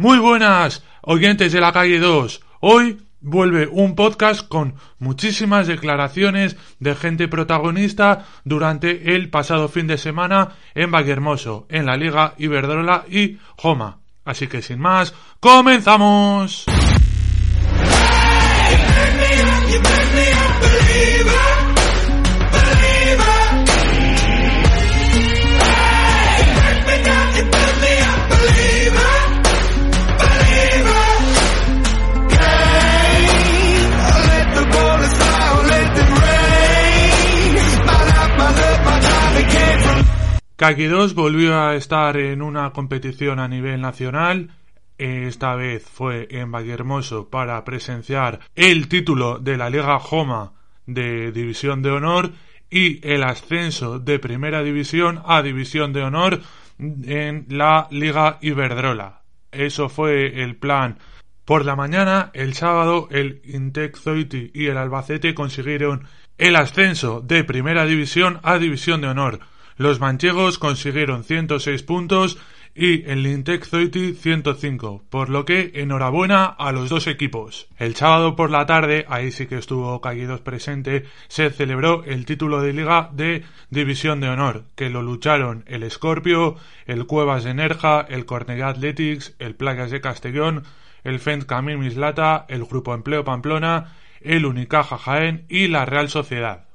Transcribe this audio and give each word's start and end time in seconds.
Muy 0.00 0.18
buenas, 0.18 0.82
oyentes 1.02 1.52
de 1.52 1.60
la 1.60 1.74
calle 1.74 1.98
2. 1.98 2.40
Hoy 2.60 3.02
vuelve 3.20 3.68
un 3.70 3.94
podcast 3.94 4.48
con 4.48 4.76
muchísimas 4.98 5.66
declaraciones 5.66 6.56
de 6.78 6.94
gente 6.94 7.28
protagonista 7.28 8.24
durante 8.42 9.14
el 9.14 9.28
pasado 9.28 9.68
fin 9.68 9.86
de 9.86 9.98
semana 9.98 10.56
en 10.74 10.90
Vallehermoso, 10.90 11.66
en 11.68 11.84
la 11.84 11.98
Liga 11.98 12.32
Iberdrola 12.38 13.04
y 13.10 13.36
Joma. 13.58 13.98
Así 14.24 14.46
que 14.46 14.62
sin 14.62 14.78
más, 14.78 15.12
comenzamos. 15.38 16.64
Kaki 40.60 40.88
2 40.88 41.14
volvió 41.14 41.58
a 41.58 41.74
estar 41.74 42.18
en 42.18 42.42
una 42.42 42.70
competición 42.74 43.38
a 43.38 43.48
nivel 43.48 43.80
nacional. 43.80 44.50
Esta 44.98 45.54
vez 45.54 45.82
fue 45.82 46.28
en 46.32 46.52
Vallehermoso 46.52 47.30
para 47.30 47.64
presenciar 47.64 48.40
el 48.54 48.86
título 48.86 49.38
de 49.38 49.56
la 49.56 49.70
Liga 49.70 49.98
Joma 49.98 50.52
de 50.84 51.32
División 51.32 51.80
de 51.80 51.92
Honor 51.92 52.32
y 52.68 53.00
el 53.10 53.22
ascenso 53.22 54.00
de 54.00 54.18
Primera 54.18 54.62
División 54.62 55.22
a 55.24 55.40
División 55.40 55.94
de 55.94 56.02
Honor 56.02 56.42
en 56.78 57.46
la 57.48 57.88
Liga 57.90 58.36
Iberdrola. 58.42 59.22
Eso 59.50 59.88
fue 59.88 60.42
el 60.42 60.56
plan. 60.56 60.98
Por 61.46 61.64
la 61.64 61.74
mañana, 61.74 62.32
el 62.34 62.52
sábado, 62.52 63.08
el 63.10 63.40
Intec 63.46 63.96
Zoiti 63.96 64.50
y 64.52 64.66
el 64.66 64.76
Albacete 64.76 65.32
consiguieron 65.32 66.06
el 66.36 66.54
ascenso 66.54 67.22
de 67.22 67.44
Primera 67.44 67.86
División 67.86 68.40
a 68.42 68.58
División 68.58 69.00
de 69.00 69.08
Honor. 69.08 69.40
Los 69.80 69.98
manchegos 69.98 70.58
consiguieron 70.58 71.24
106 71.24 71.82
puntos 71.84 72.36
y 72.74 73.10
el 73.10 73.22
Lintec 73.22 73.64
Zoiti 73.64 74.12
105, 74.12 75.04
por 75.08 75.30
lo 75.30 75.46
que 75.46 75.72
enhorabuena 75.72 76.44
a 76.44 76.70
los 76.72 76.90
dos 76.90 77.06
equipos. 77.06 77.66
El 77.78 77.96
sábado 77.96 78.36
por 78.36 78.50
la 78.50 78.66
tarde, 78.66 79.06
ahí 79.08 79.30
sí 79.30 79.46
que 79.46 79.56
estuvo 79.56 79.98
Callidos 80.02 80.42
presente, 80.42 81.06
se 81.28 81.48
celebró 81.48 82.04
el 82.04 82.26
título 82.26 82.60
de 82.60 82.74
liga 82.74 83.08
de 83.14 83.42
División 83.70 84.20
de 84.20 84.28
Honor, 84.28 84.64
que 84.74 84.90
lo 84.90 85.00
lucharon 85.00 85.64
el 85.66 85.90
Scorpio, 85.90 86.56
el 86.84 87.06
Cuevas 87.06 87.44
de 87.44 87.54
Nerja, 87.54 88.02
el 88.02 88.26
Cornellà 88.26 88.68
Athletics, 88.68 89.34
el 89.38 89.54
Playas 89.54 89.90
de 89.90 90.02
Castellón, 90.02 90.64
el 91.04 91.20
Fent 91.20 91.44
Camil 91.44 91.78
Mislata, 91.78 92.44
el 92.50 92.66
Grupo 92.66 92.92
Empleo 92.92 93.24
Pamplona, 93.24 93.96
el 94.20 94.44
Unicaja 94.44 94.98
Jaén 94.98 95.46
y 95.48 95.68
la 95.68 95.86
Real 95.86 96.10
Sociedad. 96.10 96.66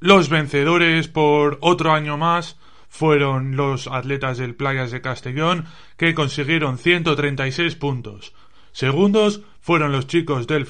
Los 0.00 0.28
vencedores 0.28 1.08
por 1.08 1.58
otro 1.60 1.92
año 1.92 2.16
más 2.16 2.58
fueron 2.88 3.56
los 3.56 3.86
atletas 3.86 4.38
del 4.38 4.54
Playas 4.54 4.90
de 4.90 5.00
Castellón, 5.00 5.66
que 5.96 6.14
consiguieron 6.14 6.78
136 6.78 7.76
puntos. 7.76 8.34
Segundos 8.72 9.42
fueron 9.60 9.92
los 9.92 10.06
chicos 10.06 10.46
del 10.46 10.66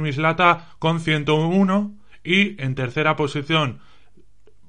Mislata 0.00 0.74
con 0.78 1.00
101 1.00 1.92
y 2.24 2.60
en 2.62 2.74
tercera 2.74 3.16
posición 3.16 3.80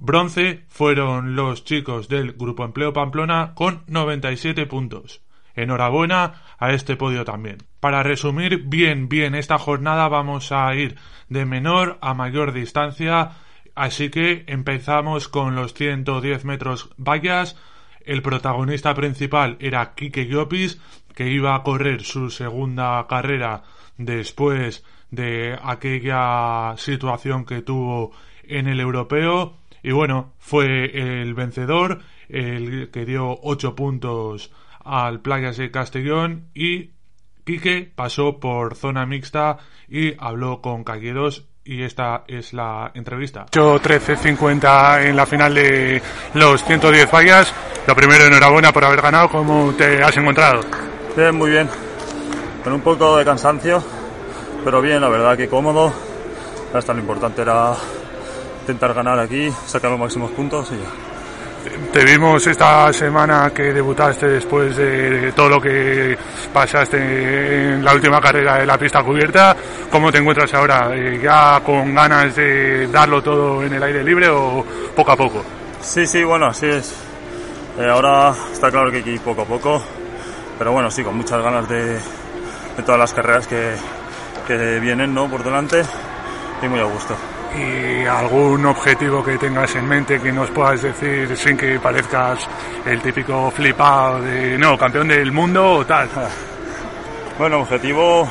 bronce 0.03 0.65
fueron 0.67 1.35
los 1.35 1.63
chicos 1.63 2.09
del 2.09 2.33
Grupo 2.33 2.65
Empleo 2.65 2.91
Pamplona 2.91 3.53
con 3.55 3.83
97 3.87 4.65
puntos. 4.65 5.21
Enhorabuena 5.55 6.41
a 6.59 6.73
este 6.73 6.97
podio 6.97 7.23
también. 7.23 7.59
Para 7.79 8.03
resumir 8.03 8.63
bien 8.65 9.07
bien 9.07 9.33
esta 9.33 9.57
jornada 9.57 10.09
vamos 10.09 10.51
a 10.51 10.75
ir 10.75 10.97
de 11.29 11.45
menor 11.45 11.99
a 12.01 12.13
mayor 12.13 12.51
distancia 12.51 13.31
Así 13.75 14.09
que 14.09 14.43
empezamos 14.47 15.27
con 15.27 15.55
los 15.55 15.73
110 15.73 16.45
metros 16.45 16.89
vallas. 16.97 17.57
El 18.05 18.21
protagonista 18.21 18.93
principal 18.93 19.57
era 19.59 19.93
Kike 19.95 20.27
Llopis, 20.27 20.79
que 21.15 21.29
iba 21.29 21.55
a 21.55 21.63
correr 21.63 22.03
su 22.03 22.29
segunda 22.29 23.05
carrera 23.07 23.63
después 23.97 24.83
de 25.09 25.57
aquella 25.61 26.75
situación 26.77 27.45
que 27.45 27.61
tuvo 27.61 28.11
en 28.43 28.67
el 28.67 28.79
europeo. 28.79 29.57
Y 29.81 29.91
bueno, 29.91 30.33
fue 30.39 31.21
el 31.21 31.33
vencedor, 31.33 32.01
el 32.29 32.89
que 32.91 33.05
dio 33.05 33.39
8 33.41 33.75
puntos 33.75 34.51
al 34.83 35.21
Playas 35.21 35.57
de 35.57 35.71
Castellón 35.71 36.49
y 36.53 36.91
Quique 37.45 37.91
pasó 37.93 38.39
por 38.39 38.75
zona 38.75 39.05
mixta 39.05 39.57
y 39.89 40.13
habló 40.17 40.61
con 40.61 40.83
Calledos 40.83 41.47
y 41.65 41.83
esta 41.83 42.23
es 42.27 42.53
la 42.53 42.91
entrevista. 42.93 43.45
8-13-50 43.51 45.05
en 45.05 45.15
la 45.15 45.25
final 45.25 45.53
de 45.53 46.01
los 46.33 46.63
110 46.63 47.09
fallas. 47.09 47.53
Lo 47.87 47.95
primero, 47.95 48.25
enhorabuena 48.25 48.71
por 48.71 48.83
haber 48.83 49.01
ganado. 49.01 49.29
¿Cómo 49.29 49.73
te 49.73 50.03
has 50.03 50.15
encontrado? 50.17 50.61
Bien, 51.15 51.35
muy 51.35 51.51
bien. 51.51 51.69
Con 52.63 52.73
un 52.73 52.81
poco 52.81 53.17
de 53.17 53.25
cansancio, 53.25 53.83
pero 54.63 54.81
bien, 54.81 55.01
la 55.01 55.09
verdad 55.09 55.37
que 55.37 55.47
cómodo. 55.47 55.93
Hasta 56.73 56.93
lo 56.93 56.99
importante 56.99 57.41
era 57.41 57.73
intentar 58.61 58.93
ganar 58.93 59.19
aquí, 59.19 59.51
sacar 59.67 59.91
los 59.91 59.99
máximos 59.99 60.31
puntos 60.31 60.71
y 60.71 60.75
ya. 60.75 61.12
Te 61.93 62.03
vimos 62.03 62.45
esta 62.47 62.91
semana 62.91 63.51
que 63.53 63.71
debutaste 63.71 64.27
después 64.27 64.75
de 64.75 65.31
todo 65.31 65.47
lo 65.47 65.61
que 65.61 66.17
pasaste 66.51 66.97
en 66.97 67.85
la 67.85 67.93
última 67.93 68.19
carrera 68.19 68.57
de 68.57 68.65
la 68.65 68.77
pista 68.77 69.01
cubierta. 69.03 69.55
¿Cómo 69.89 70.11
te 70.11 70.17
encuentras 70.17 70.53
ahora? 70.53 70.89
Eh, 70.93 71.19
¿Ya 71.23 71.61
con 71.63 71.93
ganas 71.93 72.35
de 72.35 72.87
darlo 72.87 73.21
todo 73.21 73.63
en 73.63 73.73
el 73.73 73.83
aire 73.83 74.03
libre 74.03 74.27
o 74.27 74.65
poco 74.95 75.11
a 75.11 75.15
poco? 75.15 75.43
Sí, 75.81 76.05
sí, 76.05 76.23
bueno, 76.23 76.47
así 76.47 76.65
es. 76.65 76.93
Eh, 77.79 77.87
ahora 77.87 78.33
está 78.51 78.69
claro 78.69 78.91
que 78.91 78.97
hay 78.97 79.19
poco 79.19 79.43
a 79.43 79.45
poco, 79.45 79.81
pero 80.57 80.73
bueno, 80.73 80.91
sí, 80.91 81.03
con 81.03 81.15
muchas 81.15 81.41
ganas 81.41 81.69
de, 81.69 81.97
todas 82.85 82.99
las 82.99 83.13
carreras 83.13 83.47
que, 83.47 83.75
que 84.47 84.79
vienen 84.79 85.13
¿no? 85.13 85.29
por 85.29 85.43
delante 85.43 85.83
y 86.61 86.67
muy 86.67 86.79
a 86.79 86.85
gusto 86.85 87.15
y 87.57 88.05
algún 88.05 88.65
objetivo 88.65 89.23
que 89.23 89.37
tengas 89.37 89.75
en 89.75 89.87
mente 89.87 90.19
que 90.19 90.31
nos 90.31 90.49
puedas 90.51 90.81
decir 90.81 91.35
sin 91.37 91.57
que 91.57 91.79
parezcas 91.79 92.47
el 92.85 93.01
típico 93.01 93.51
flipado 93.51 94.21
de 94.21 94.57
no, 94.57 94.77
campeón 94.77 95.07
del 95.07 95.31
mundo 95.31 95.73
o 95.73 95.85
tal. 95.85 96.09
Bueno, 97.35 97.61
objetivo, 97.61 98.29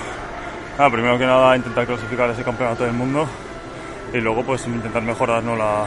ah, 0.78 0.88
primero 0.88 1.18
que 1.18 1.26
nada 1.26 1.56
intentar 1.56 1.84
clasificar 1.84 2.30
ese 2.30 2.44
campeonato 2.44 2.84
del 2.84 2.92
mundo 2.92 3.26
y 4.12 4.18
luego 4.18 4.44
pues 4.44 4.64
intentar 4.68 5.02
mejorar 5.02 5.42
la, 5.42 5.86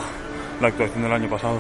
la 0.60 0.68
actuación 0.68 1.04
del 1.04 1.14
año 1.14 1.30
pasado. 1.30 1.60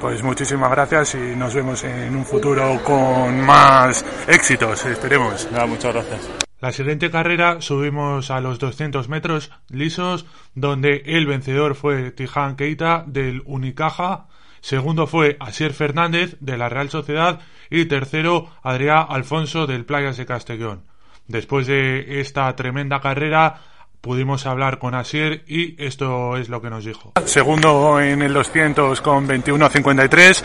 Pues 0.00 0.22
muchísimas 0.22 0.70
gracias 0.70 1.14
y 1.14 1.36
nos 1.36 1.54
vemos 1.54 1.84
en 1.84 2.16
un 2.16 2.24
futuro 2.24 2.80
con 2.82 3.40
más 3.40 4.04
éxitos, 4.26 4.84
esperemos. 4.86 5.48
Nada, 5.50 5.66
muchas 5.66 5.92
gracias. 5.92 6.43
La 6.60 6.72
siguiente 6.72 7.10
carrera 7.10 7.60
subimos 7.60 8.30
a 8.30 8.40
los 8.40 8.58
200 8.58 9.08
metros 9.08 9.50
lisos, 9.68 10.24
donde 10.54 11.02
el 11.06 11.26
vencedor 11.26 11.74
fue 11.74 12.10
Tijan 12.10 12.56
Keita 12.56 13.04
del 13.06 13.42
Unicaja, 13.44 14.28
segundo 14.60 15.06
fue 15.06 15.36
Asier 15.40 15.74
Fernández 15.74 16.36
de 16.40 16.56
la 16.56 16.68
Real 16.68 16.88
Sociedad 16.88 17.40
y 17.70 17.84
tercero 17.84 18.50
Adrián 18.62 19.06
Alfonso 19.08 19.66
del 19.66 19.84
Playas 19.84 20.16
de 20.16 20.26
Castellón. 20.26 20.84
Después 21.26 21.66
de 21.66 22.20
esta 22.20 22.54
tremenda 22.54 23.00
carrera 23.00 23.60
pudimos 24.00 24.46
hablar 24.46 24.78
con 24.78 24.94
Asier 24.94 25.44
y 25.46 25.82
esto 25.82 26.36
es 26.36 26.50
lo 26.50 26.60
que 26.60 26.70
nos 26.70 26.84
dijo. 26.84 27.12
Segundo 27.24 28.00
en 28.00 28.20
el 28.22 28.32
200 28.32 29.00
con 29.00 29.26
21.53. 29.26 30.42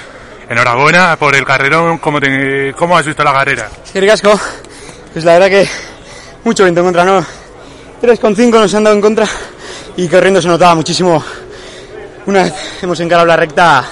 Enhorabuena 0.49 1.15
por 1.17 1.35
el 1.35 1.45
carrerón. 1.45 1.97
¿Cómo, 1.99 2.19
te, 2.19 2.73
cómo 2.73 2.97
has 2.97 3.05
visto 3.05 3.23
la 3.23 3.33
carrera? 3.33 3.69
Sí, 3.83 3.99
casco. 4.05 4.39
Pues 5.13 5.25
la 5.25 5.33
verdad 5.33 5.49
que 5.49 5.69
mucho 6.43 6.63
viento 6.63 6.81
en 6.81 6.85
contra, 6.87 7.05
¿no? 7.05 7.25
3,5 8.01 8.49
nos 8.51 8.73
han 8.73 8.83
dado 8.83 8.95
en 8.95 9.01
contra 9.01 9.27
y 9.97 10.07
corriendo 10.07 10.41
se 10.41 10.47
notaba 10.47 10.75
muchísimo. 10.75 11.23
Una 12.25 12.43
vez 12.43 12.53
hemos 12.81 12.99
encarado 12.99 13.27
la 13.27 13.35
recta, 13.35 13.85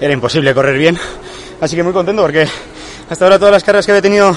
era 0.00 0.12
imposible 0.12 0.54
correr 0.54 0.76
bien. 0.76 0.98
Así 1.60 1.76
que 1.76 1.82
muy 1.82 1.92
contento 1.92 2.22
porque 2.22 2.46
hasta 3.08 3.24
ahora 3.24 3.38
todas 3.38 3.52
las 3.52 3.62
carreras 3.62 3.86
que 3.86 3.92
había 3.92 4.02
tenido 4.02 4.36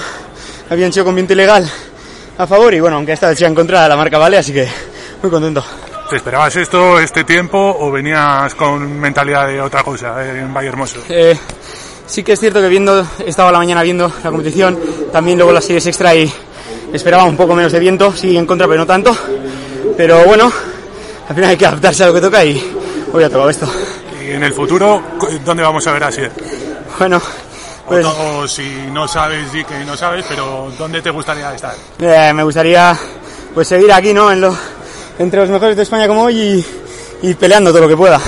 habían 0.70 0.92
sido 0.92 1.04
con 1.04 1.14
viento 1.14 1.32
ilegal 1.32 1.68
a 2.38 2.46
favor 2.46 2.72
y 2.74 2.80
bueno, 2.80 2.96
aunque 2.96 3.12
esta 3.12 3.28
vez 3.28 3.38
sea 3.38 3.48
en 3.48 3.54
contra, 3.54 3.88
la 3.88 3.96
marca 3.96 4.18
vale, 4.18 4.38
así 4.38 4.52
que 4.52 4.68
muy 5.22 5.30
contento. 5.30 5.64
¿Te 6.08 6.16
esperabas 6.16 6.54
esto, 6.54 7.00
este 7.00 7.24
tiempo 7.24 7.58
o 7.58 7.90
venías 7.90 8.54
con 8.54 9.00
mentalidad 9.00 9.48
de 9.48 9.60
otra 9.60 9.82
cosa 9.82 10.24
en 10.24 10.54
Valle 10.54 10.68
Hermoso? 10.68 11.00
Eh, 11.08 11.36
sí 12.06 12.22
que 12.22 12.32
es 12.32 12.40
cierto 12.40 12.60
que 12.60 12.68
viendo, 12.68 13.04
estaba 13.26 13.50
la 13.50 13.58
mañana 13.58 13.82
viendo 13.82 14.12
la 14.22 14.30
competición, 14.30 14.78
también 15.12 15.36
luego 15.38 15.52
las 15.52 15.64
series 15.64 15.86
extra 15.86 16.14
y 16.14 16.32
Esperaba 16.92 17.24
un 17.24 17.36
poco 17.36 17.54
menos 17.54 17.72
de 17.72 17.78
viento, 17.78 18.12
sí 18.12 18.36
en 18.36 18.46
contra, 18.46 18.66
pero 18.66 18.80
no 18.80 18.86
tanto. 18.86 19.16
Pero 19.96 20.24
bueno, 20.24 20.50
al 21.28 21.34
final 21.34 21.50
hay 21.50 21.56
que 21.56 21.66
adaptarse 21.66 22.04
a 22.04 22.06
lo 22.08 22.14
que 22.14 22.20
toca 22.20 22.44
y 22.44 22.62
hoy 23.12 23.22
ha 23.24 23.28
tocado 23.28 23.50
esto. 23.50 23.68
¿Y 24.24 24.30
en 24.32 24.42
el 24.42 24.52
futuro 24.52 25.02
dónde 25.44 25.62
vamos 25.62 25.86
a 25.86 25.92
ver 25.92 26.04
a 26.04 26.06
Asier? 26.08 26.30
Bueno, 26.98 27.20
Pues- 27.86 28.04
o, 28.04 28.48
si 28.48 28.68
no 28.92 29.06
sabes, 29.06 29.52
di 29.52 29.64
que 29.64 29.84
no 29.84 29.96
sabes, 29.96 30.24
pero 30.28 30.72
¿dónde 30.78 31.00
te 31.02 31.10
gustaría 31.10 31.54
estar? 31.54 31.74
Eh, 32.00 32.32
me 32.34 32.42
gustaría 32.42 32.96
pues 33.54 33.68
seguir 33.68 33.92
aquí, 33.92 34.12
¿no? 34.12 34.32
En 34.32 34.40
lo, 34.40 34.56
entre 35.18 35.40
los 35.40 35.50
mejores 35.50 35.76
de 35.76 35.82
España 35.84 36.08
como 36.08 36.24
hoy 36.24 36.64
y, 37.22 37.28
y 37.30 37.34
peleando 37.34 37.70
todo 37.70 37.82
lo 37.82 37.88
que 37.88 37.96
pueda. 37.96 38.20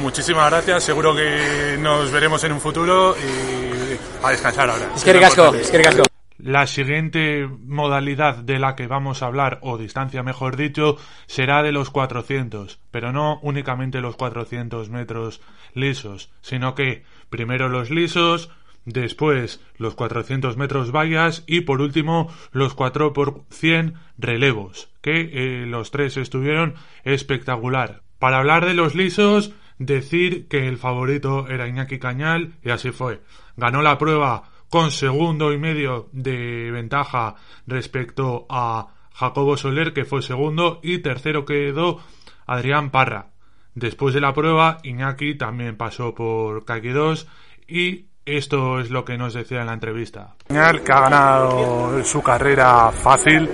Muchísimas 0.00 0.50
gracias, 0.50 0.82
seguro 0.84 1.14
que 1.14 1.76
nos 1.78 2.10
veremos 2.10 2.42
en 2.44 2.52
un 2.52 2.60
futuro 2.60 3.14
y 3.16 4.24
a 4.24 4.30
descansar 4.30 4.70
ahora. 4.70 4.86
Es 4.96 5.04
que 5.04 5.12
ricasco, 5.12 5.54
es 5.54 5.70
que 5.70 5.78
ricasco. 5.78 6.02
La 6.46 6.68
siguiente 6.68 7.48
modalidad 7.48 8.36
de 8.36 8.60
la 8.60 8.76
que 8.76 8.86
vamos 8.86 9.20
a 9.20 9.26
hablar, 9.26 9.58
o 9.62 9.78
distancia 9.78 10.22
mejor 10.22 10.56
dicho, 10.56 10.96
será 11.26 11.64
de 11.64 11.72
los 11.72 11.90
400, 11.90 12.78
pero 12.92 13.10
no 13.12 13.40
únicamente 13.42 14.00
los 14.00 14.14
400 14.14 14.88
metros 14.88 15.40
lisos, 15.74 16.30
sino 16.42 16.76
que 16.76 17.02
primero 17.30 17.68
los 17.68 17.90
lisos, 17.90 18.48
después 18.84 19.60
los 19.76 19.96
400 19.96 20.56
metros 20.56 20.92
vallas 20.92 21.42
y 21.48 21.62
por 21.62 21.80
último 21.80 22.32
los 22.52 22.74
4 22.74 23.12
por 23.12 23.42
100 23.50 23.94
relevos, 24.16 24.88
que 25.00 25.30
eh, 25.32 25.66
los 25.66 25.90
tres 25.90 26.16
estuvieron 26.16 26.76
espectacular. 27.02 28.02
Para 28.20 28.38
hablar 28.38 28.66
de 28.66 28.74
los 28.74 28.94
lisos, 28.94 29.52
decir 29.80 30.46
que 30.46 30.68
el 30.68 30.76
favorito 30.76 31.48
era 31.48 31.66
Iñaki 31.66 31.98
Cañal 31.98 32.52
y 32.62 32.70
así 32.70 32.92
fue. 32.92 33.20
Ganó 33.56 33.82
la 33.82 33.98
prueba 33.98 34.44
con 34.70 34.90
segundo 34.90 35.52
y 35.52 35.58
medio 35.58 36.08
de 36.12 36.70
ventaja 36.70 37.36
respecto 37.66 38.46
a 38.48 38.88
Jacobo 39.14 39.56
Soler, 39.56 39.92
que 39.92 40.04
fue 40.04 40.22
segundo, 40.22 40.80
y 40.82 40.98
tercero 40.98 41.44
quedó 41.44 42.00
Adrián 42.46 42.90
Parra. 42.90 43.28
Después 43.74 44.14
de 44.14 44.20
la 44.20 44.32
prueba, 44.32 44.78
Iñaki 44.82 45.36
también 45.36 45.76
pasó 45.76 46.14
por 46.14 46.64
Kaki 46.64 46.88
2 46.88 47.26
y 47.68 48.06
esto 48.24 48.80
es 48.80 48.90
lo 48.90 49.04
que 49.04 49.16
nos 49.16 49.34
decía 49.34 49.60
en 49.60 49.66
la 49.66 49.74
entrevista. 49.74 50.34
que 50.48 50.56
ha 50.58 51.00
ganado 51.00 52.02
su 52.04 52.22
carrera 52.22 52.90
fácil. 52.90 53.48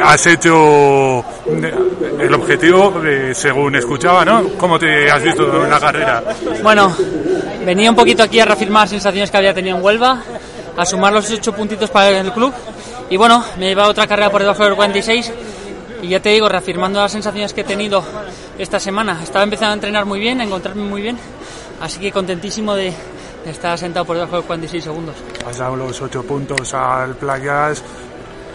Has 0.00 0.26
hecho 0.28 1.24
el 2.18 2.34
objetivo, 2.34 3.02
eh, 3.04 3.34
según 3.34 3.74
escuchaba, 3.74 4.24
¿no? 4.24 4.44
¿Cómo 4.56 4.78
te 4.78 5.10
has 5.10 5.22
visto 5.22 5.64
en 5.64 5.70
la 5.70 5.80
carrera? 5.80 6.22
Bueno, 6.62 6.94
venía 7.66 7.90
un 7.90 7.96
poquito 7.96 8.22
aquí 8.22 8.38
a 8.40 8.44
reafirmar 8.44 8.88
sensaciones 8.88 9.30
que 9.30 9.36
había 9.36 9.52
tenido 9.52 9.76
en 9.76 9.82
Huelva, 9.82 10.22
a 10.78 10.86
sumar 10.86 11.12
los 11.12 11.28
ocho 11.30 11.52
puntitos 11.52 11.90
para 11.90 12.08
el 12.20 12.32
club. 12.32 12.54
Y 13.10 13.16
bueno, 13.16 13.44
me 13.58 13.66
he 13.66 13.68
llevado 13.70 13.90
otra 13.90 14.06
carrera 14.06 14.30
por 14.30 14.40
debajo 14.40 14.64
del 14.64 14.76
46. 14.76 15.32
Y 16.02 16.08
ya 16.08 16.20
te 16.20 16.28
digo, 16.28 16.48
reafirmando 16.48 17.00
las 17.00 17.10
sensaciones 17.10 17.52
que 17.52 17.62
he 17.62 17.64
tenido 17.64 18.02
esta 18.56 18.78
semana. 18.78 19.20
Estaba 19.22 19.42
empezando 19.42 19.72
a 19.72 19.74
entrenar 19.74 20.04
muy 20.04 20.20
bien, 20.20 20.40
a 20.40 20.44
encontrarme 20.44 20.84
muy 20.84 21.02
bien. 21.02 21.18
Así 21.80 21.98
que 21.98 22.12
contentísimo 22.12 22.74
de, 22.74 22.92
de 23.44 23.50
estar 23.50 23.76
sentado 23.76 24.06
por 24.06 24.16
debajo 24.16 24.36
de 24.36 24.42
46 24.42 24.84
segundos. 24.84 25.16
Has 25.44 25.58
dado 25.58 25.74
los 25.74 26.00
ocho 26.00 26.22
puntos 26.22 26.72
al 26.74 27.16
Playas. 27.16 27.82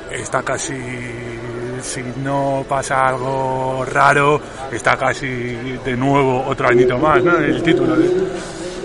Está 0.09 0.43
casi, 0.43 0.77
si 1.81 2.01
no 2.23 2.63
pasa 2.69 3.07
algo 3.07 3.83
raro, 3.85 4.39
está 4.71 4.95
casi 4.95 5.27
de 5.27 5.97
nuevo 5.97 6.45
otro 6.47 6.69
añito 6.69 6.97
más, 6.97 7.21
¿no? 7.23 7.37
El 7.37 7.61
título. 7.63 7.95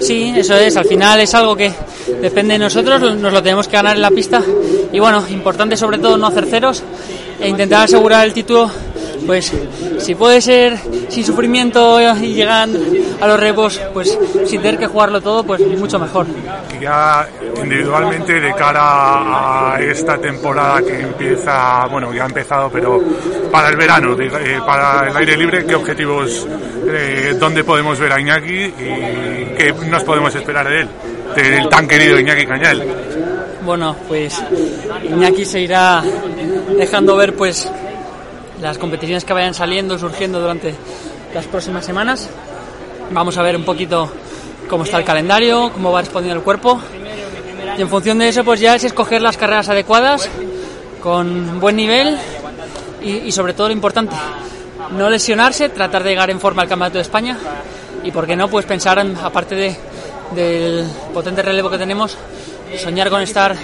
Sí, 0.01 0.33
eso 0.37 0.55
es. 0.55 0.77
Al 0.77 0.85
final 0.85 1.21
es 1.21 1.35
algo 1.35 1.57
que 1.57 1.73
depende 2.21 2.55
de 2.55 2.59
nosotros, 2.59 3.01
nos 3.17 3.33
lo 3.33 3.43
tenemos 3.43 3.69
que 3.69 3.77
ganar 3.77 3.97
en 3.97 4.03
la 4.03 4.11
pista. 4.11 4.43
Y 4.93 4.99
bueno, 4.99 5.25
importante 5.31 5.77
sobre 5.77 5.99
todo 5.99 6.17
no 6.17 6.27
hacer 6.27 6.47
ceros 6.47 6.83
e 7.41 7.49
intentar 7.49 7.85
asegurar 7.85 8.27
el 8.27 8.33
título. 8.33 8.71
Pues 9.27 9.53
si 9.99 10.15
puede 10.15 10.41
ser 10.41 10.79
sin 11.09 11.25
sufrimiento 11.25 12.01
y 12.01 12.35
llegan 12.35 12.71
a 13.21 13.27
los 13.27 13.41
repos, 13.41 13.81
pues 13.93 14.19
sin 14.47 14.63
tener 14.63 14.79
que 14.79 14.87
jugarlo 14.87 15.21
todo, 15.21 15.45
pues 15.45 15.61
mucho 15.79 15.99
mejor. 15.99 16.27
Y 16.77 16.83
ya 16.83 17.29
individualmente 17.63 18.41
de 18.41 18.53
cara 18.55 19.75
a 19.75 19.81
esta 19.81 20.19
temporada 20.19 20.83
que 20.83 21.01
empieza, 21.01 21.87
bueno, 21.87 22.13
ya 22.13 22.25
ha 22.25 22.27
empezado, 22.27 22.71
pero 22.71 23.03
para 23.51 23.69
el 23.69 23.77
verano, 23.77 24.17
eh, 24.21 24.61
para 24.65 25.09
el 25.09 25.17
aire 25.17 25.37
libre, 25.37 25.67
¿qué 25.67 25.75
objetivos, 25.75 26.47
eh, 26.87 27.37
dónde 27.39 27.65
podemos 27.65 27.99
ver 27.99 28.13
a 28.13 28.21
Iñaki 28.21 28.65
y 28.65 29.55
qué 29.57 29.75
nos 29.89 30.05
podemos 30.05 30.35
esperar 30.35 30.69
de 30.69 30.81
él? 30.83 30.89
Del 31.35 31.69
tan 31.69 31.87
querido 31.87 32.19
Iñaki 32.19 32.47
Cañal. 32.47 32.83
Bueno, 33.65 33.95
pues 34.07 34.43
Iñaki 35.05 35.45
se 35.45 35.61
irá 35.61 36.03
dejando 36.79 37.17
ver 37.17 37.35
pues 37.35 37.71
las 38.61 38.79
competiciones 38.79 39.25
que 39.25 39.33
vayan 39.33 39.55
saliendo, 39.55 39.99
surgiendo 39.99 40.41
durante 40.41 40.75
las 41.35 41.47
próximas 41.47 41.85
semanas. 41.85 42.29
Vamos 43.11 43.37
a 43.39 43.43
ver 43.43 43.57
un 43.57 43.65
poquito 43.65 44.11
cómo 44.69 44.85
está 44.85 44.99
el 44.99 45.05
calendario, 45.05 45.71
cómo 45.73 45.93
va 45.93 46.01
respondiendo 46.01 46.39
el 46.39 46.45
cuerpo. 46.45 46.81
Y 47.77 47.83
en 47.83 47.89
función 47.89 48.19
de 48.19 48.29
eso, 48.29 48.45
pues 48.45 48.61
ya 48.61 48.75
es 48.75 48.85
escoger 48.85 49.23
las 49.23 49.37
carreras 49.37 49.69
adecuadas, 49.69 50.29
con 51.03 51.61
buen 51.61 51.77
nivel 51.77 52.17
y, 53.03 53.31
sobre 53.31 53.55
todo 53.55 53.69
lo 53.69 53.73
importante, 53.73 54.17
no 54.97 55.09
lesionarse, 55.09 55.69
tratar 55.69 56.03
de 56.03 56.11
llegar 56.11 56.31
en 56.31 56.41
forma 56.41 56.63
al 56.63 56.69
Campeonato 56.69 56.99
de 56.99 57.03
España 57.03 57.39
y, 58.03 58.11
por 58.11 58.27
qué 58.27 58.37
no, 58.37 58.49
pues 58.49 58.67
pensar, 58.67 58.99
en, 58.99 59.17
aparte 59.17 59.55
de, 59.55 59.77
del 60.35 60.87
potente 61.15 61.43
relevo 61.43 61.71
que 61.71 61.79
tenemos, 61.79 62.17
soñar 62.83 63.11
con 63.11 63.23
estar 63.23 63.57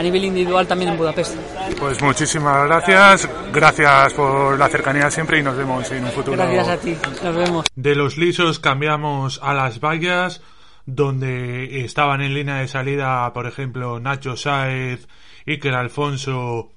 a 0.00 0.02
nivel 0.02 0.24
individual 0.24 0.66
también 0.66 0.92
en 0.92 0.96
Budapest. 0.96 1.36
Pues 1.78 2.00
muchísimas 2.00 2.66
gracias, 2.66 3.28
gracias 3.52 4.14
por 4.14 4.58
la 4.58 4.66
cercanía 4.68 5.10
siempre 5.10 5.38
y 5.38 5.42
nos 5.42 5.54
vemos 5.54 5.90
en 5.92 6.04
un 6.04 6.10
futuro. 6.10 6.38
Gracias 6.38 6.68
a 6.68 6.78
ti, 6.78 6.96
nos 7.22 7.36
vemos. 7.36 7.66
De 7.74 7.94
los 7.94 8.16
lisos 8.16 8.58
cambiamos 8.58 9.40
a 9.42 9.52
las 9.52 9.78
vallas, 9.78 10.40
donde 10.86 11.84
estaban 11.84 12.22
en 12.22 12.32
línea 12.32 12.56
de 12.56 12.68
salida, 12.68 13.30
por 13.34 13.46
ejemplo, 13.46 14.00
Nacho 14.00 14.38
Sáez, 14.38 15.06
Iker 15.46 15.74
Alfonso, 15.74 16.72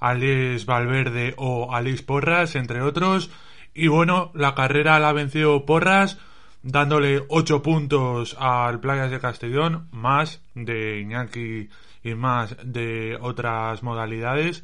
Alex 0.00 0.66
Valverde 0.66 1.34
o 1.36 1.72
Alex 1.72 2.02
Porras, 2.02 2.56
entre 2.56 2.82
otros. 2.82 3.30
Y 3.72 3.86
bueno, 3.86 4.32
la 4.34 4.56
carrera 4.56 4.98
la 4.98 5.12
venció 5.12 5.64
Porras, 5.64 6.18
dándole 6.64 7.22
8 7.28 7.62
puntos 7.62 8.36
al 8.40 8.80
Playas 8.80 9.12
de 9.12 9.20
Castellón, 9.20 9.86
más 9.92 10.40
de 10.56 10.98
Iñaki 10.98 11.68
y 12.04 12.14
más 12.14 12.56
de 12.62 13.18
otras 13.20 13.82
modalidades. 13.82 14.62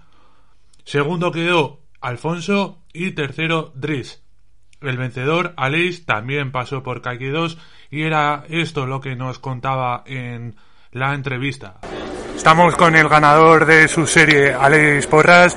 Segundo 0.84 1.32
quedó 1.32 1.80
Alfonso 2.00 2.78
y 2.92 3.12
tercero 3.12 3.72
Driss. 3.74 4.22
El 4.80 4.96
vencedor, 4.96 5.52
Aleix, 5.56 6.06
también 6.06 6.52
pasó 6.52 6.82
por 6.82 7.02
Kaki 7.02 7.28
2 7.28 7.58
y 7.90 8.02
era 8.02 8.44
esto 8.48 8.86
lo 8.86 9.00
que 9.00 9.16
nos 9.16 9.38
contaba 9.38 10.04
en 10.06 10.56
la 10.92 11.14
entrevista. 11.14 11.80
Estamos 12.34 12.74
con 12.76 12.96
el 12.96 13.08
ganador 13.08 13.66
de 13.66 13.88
su 13.88 14.06
serie, 14.06 14.54
Aleix 14.54 15.06
Porras, 15.06 15.56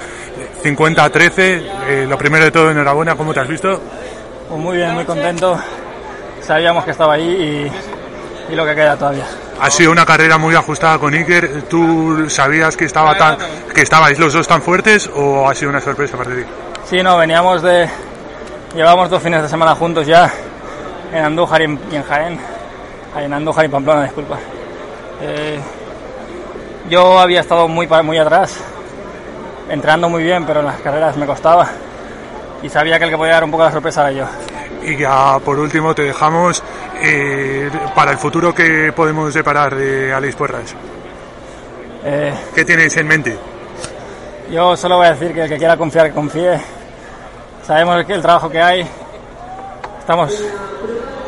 50-13. 0.64 1.40
Eh, 1.88 2.06
lo 2.10 2.18
primero 2.18 2.44
de 2.44 2.52
todo, 2.52 2.72
enhorabuena, 2.72 3.16
¿cómo 3.16 3.34
te 3.34 3.40
has 3.40 3.48
visto? 3.48 3.82
Pues 4.50 4.62
muy 4.62 4.78
bien, 4.78 4.94
muy 4.94 5.06
contento. 5.06 5.58
Sabíamos 6.42 6.84
que 6.84 6.92
estaba 6.92 7.14
ahí 7.14 7.72
y, 8.50 8.54
y 8.54 8.56
lo 8.56 8.66
que 8.66 8.76
queda 8.76 8.98
todavía. 8.98 9.26
Ha 9.64 9.72
sido 9.72 9.94
una 9.94 10.06
carrera 10.06 10.38
muy 10.38 10.54
ajustada 10.56 11.00
con 11.00 11.14
Iker. 11.14 11.62
¿Tú 11.70 12.30
sabías 12.30 12.76
que, 12.76 12.84
estaba 12.84 13.16
tan, 13.18 13.38
que 13.74 13.82
estabais 13.82 14.20
los 14.20 14.34
dos 14.34 14.46
tan 14.46 14.62
fuertes 14.62 15.10
o 15.16 15.48
ha 15.48 15.56
sido 15.56 15.70
una 15.70 15.80
sorpresa 15.80 16.18
para 16.18 16.32
ti? 16.32 16.42
Sí, 16.84 17.02
no, 17.02 17.18
veníamos 17.18 17.62
de. 17.62 17.88
Llevamos 18.76 19.10
dos 19.10 19.24
fines 19.24 19.42
de 19.42 19.48
semana 19.48 19.74
juntos 19.74 20.06
ya 20.06 20.30
en 21.14 21.24
Andújar 21.24 21.62
y 21.62 21.64
en, 21.64 21.80
y 21.90 21.96
en 21.96 22.04
Jaén. 22.04 22.40
En 23.18 23.34
Andújar 23.34 23.64
y 23.64 23.70
Pamplona, 23.70 24.04
disculpa. 24.04 24.38
Eh, 25.22 25.58
yo 26.90 27.18
había 27.18 27.40
estado 27.40 27.70
muy, 27.70 27.88
muy 27.88 28.18
atrás, 28.18 28.58
entrenando 29.70 30.10
muy 30.10 30.24
bien, 30.24 30.46
pero 30.46 30.60
en 30.60 30.66
las 30.66 30.82
carreras 30.82 31.16
me 31.16 31.26
costaba. 31.26 31.70
Y 32.62 32.68
sabía 32.68 32.98
que 33.00 33.06
el 33.06 33.12
que 33.12 33.18
podía 33.18 33.36
dar 33.36 33.46
un 33.46 33.52
poco 33.52 33.64
la 33.64 33.72
sorpresa 33.72 34.02
era 34.02 34.12
yo. 34.12 34.26
Y 34.86 34.98
ya 34.98 35.40
por 35.40 35.60
último 35.60 35.96
te 35.96 36.04
dejamos 36.04 36.62
eh, 37.02 37.70
para 37.96 38.12
el 38.12 38.18
futuro 38.18 38.54
que 38.54 38.92
podemos 38.94 39.34
deparar 39.34 39.76
de 39.76 40.14
Aleix 40.14 40.36
Porras. 40.36 40.76
Eh, 42.04 42.34
¿Qué 42.54 42.66
tienes 42.66 42.96
en 42.98 43.08
mente? 43.08 43.38
Yo 44.52 44.76
solo 44.76 44.98
voy 44.98 45.08
a 45.08 45.14
decir 45.14 45.34
que 45.34 45.44
el 45.44 45.50
que 45.50 45.58
quiera 45.58 45.78
confiar, 45.78 46.08
que 46.08 46.14
confíe. 46.14 46.60
Sabemos 47.66 48.04
que 48.06 48.14
el 48.14 48.22
trabajo 48.22 48.50
que 48.50 48.62
hay. 48.62 48.88
Estamos 50.00 50.44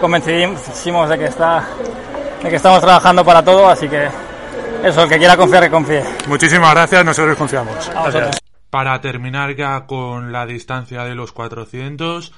convencidísimos 0.02 1.10
de 1.10 1.18
que 1.18 1.26
está, 1.26 1.64
de 2.44 2.50
que 2.50 2.58
estamos 2.58 2.82
trabajando 2.82 3.24
para 3.24 3.42
todo, 3.42 3.70
así 3.70 3.88
que 3.88 4.10
eso, 4.84 5.04
el 5.04 5.10
que 5.10 5.18
quiera 5.18 5.38
confiar, 5.38 5.64
que 5.64 5.72
confíe. 5.72 6.04
Muchísimas 6.28 6.72
gracias, 6.74 7.06
nosotros 7.06 7.38
confiamos. 7.38 7.90
Para 8.70 9.00
terminar 9.00 9.56
ya 9.56 9.86
con 9.88 10.34
la 10.34 10.46
distancia 10.46 11.06
de 11.06 11.16
los 11.16 11.32
400, 11.32 12.34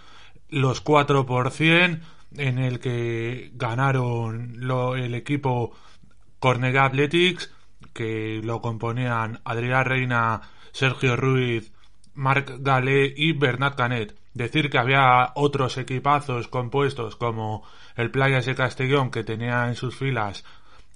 los 0.49 0.81
4 0.81 1.25
por 1.25 1.51
100 1.51 2.01
en 2.37 2.59
el 2.59 2.79
que 2.79 3.51
ganaron 3.55 4.53
lo- 4.57 4.95
el 4.95 5.15
equipo 5.15 5.73
Cornellá 6.39 6.85
Athletics, 6.85 7.53
que 7.93 8.41
lo 8.43 8.61
componían 8.61 9.39
Adrián 9.43 9.85
Reina, 9.85 10.41
Sergio 10.71 11.15
Ruiz, 11.15 11.71
Marc 12.13 12.51
Galé 12.59 13.13
y 13.15 13.33
Bernat 13.33 13.75
Canet. 13.75 14.15
Decir 14.33 14.69
que 14.69 14.77
había 14.77 15.31
otros 15.35 15.77
equipazos 15.77 16.47
compuestos 16.47 17.15
como 17.15 17.63
el 17.95 18.11
Playas 18.11 18.45
de 18.45 18.55
Castellón 18.55 19.09
que 19.09 19.23
tenía 19.23 19.67
en 19.67 19.75
sus 19.75 19.95
filas 19.95 20.45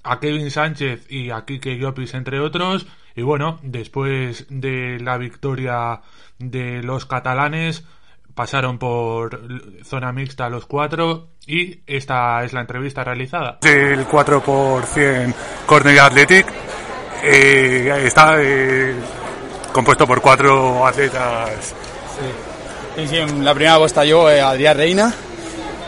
a 0.03 0.19
Kevin 0.19 0.51
Sánchez 0.51 1.11
y 1.11 1.31
a 1.31 1.45
Kike 1.45 1.77
Llopis, 1.77 2.13
entre 2.13 2.39
otros. 2.39 2.85
Y 3.15 3.23
bueno, 3.23 3.59
después 3.63 4.45
de 4.49 4.99
la 4.99 5.17
victoria 5.17 6.01
de 6.37 6.83
los 6.83 7.05
catalanes, 7.05 7.83
pasaron 8.33 8.77
por 8.77 9.41
zona 9.83 10.11
mixta 10.11 10.49
los 10.49 10.65
cuatro 10.65 11.29
y 11.45 11.79
esta 11.85 12.43
es 12.43 12.53
la 12.53 12.61
entrevista 12.61 13.03
realizada. 13.03 13.59
El 13.63 14.05
4 14.05 14.41
por 14.41 14.85
100 14.85 15.33
Cornell 15.65 15.99
Athletic 15.99 16.45
eh, 17.23 18.03
está 18.05 18.35
eh, 18.39 18.95
compuesto 19.71 20.07
por 20.07 20.21
cuatro 20.21 20.85
atletas. 20.85 21.73
Sí, 22.95 23.07
sí, 23.07 23.17
en 23.17 23.43
la 23.43 23.53
primera 23.53 23.77
puesta 23.77 24.03
yo, 24.03 24.29
eh, 24.29 24.41
Adrián 24.41 24.77
Reina. 24.77 25.13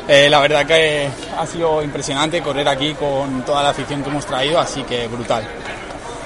Eh, 0.07 0.29
la 0.29 0.39
verdad 0.41 0.65
que 0.65 1.09
ha 1.37 1.45
sido 1.47 1.81
impresionante 1.81 2.41
correr 2.41 2.67
aquí 2.67 2.93
con 2.93 3.43
toda 3.43 3.63
la 3.63 3.69
afición 3.69 4.03
que 4.03 4.09
hemos 4.09 4.25
traído, 4.25 4.59
así 4.59 4.83
que 4.83 5.07
brutal. 5.07 5.43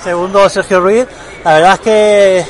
Segundo, 0.03 0.49
Sergio 0.49 0.79
Ruiz. 0.79 1.07
La 1.43 1.53
verdad 1.55 1.73
es 1.73 1.79
que 1.79 2.45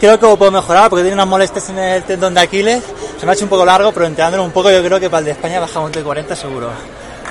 creo 0.00 0.18
que 0.18 0.26
lo 0.26 0.36
puedo 0.36 0.50
mejorar 0.50 0.90
porque 0.90 1.02
tiene 1.02 1.14
unas 1.14 1.28
molestias 1.28 1.70
en 1.70 1.78
el 1.78 2.02
tendón 2.02 2.34
de 2.34 2.40
Aquiles. 2.40 2.82
Se 3.22 3.26
me 3.26 3.30
ha 3.30 3.34
hecho 3.36 3.44
un 3.44 3.50
poco 3.50 3.64
largo, 3.64 3.92
pero 3.92 4.06
entrenándolo 4.06 4.42
un 4.42 4.50
poco 4.50 4.68
yo 4.68 4.82
creo 4.82 4.98
que 4.98 5.08
para 5.08 5.20
el 5.20 5.26
de 5.26 5.30
España 5.30 5.60
bajamos 5.60 5.92
de 5.92 6.02
40 6.02 6.34
seguro. 6.34 6.70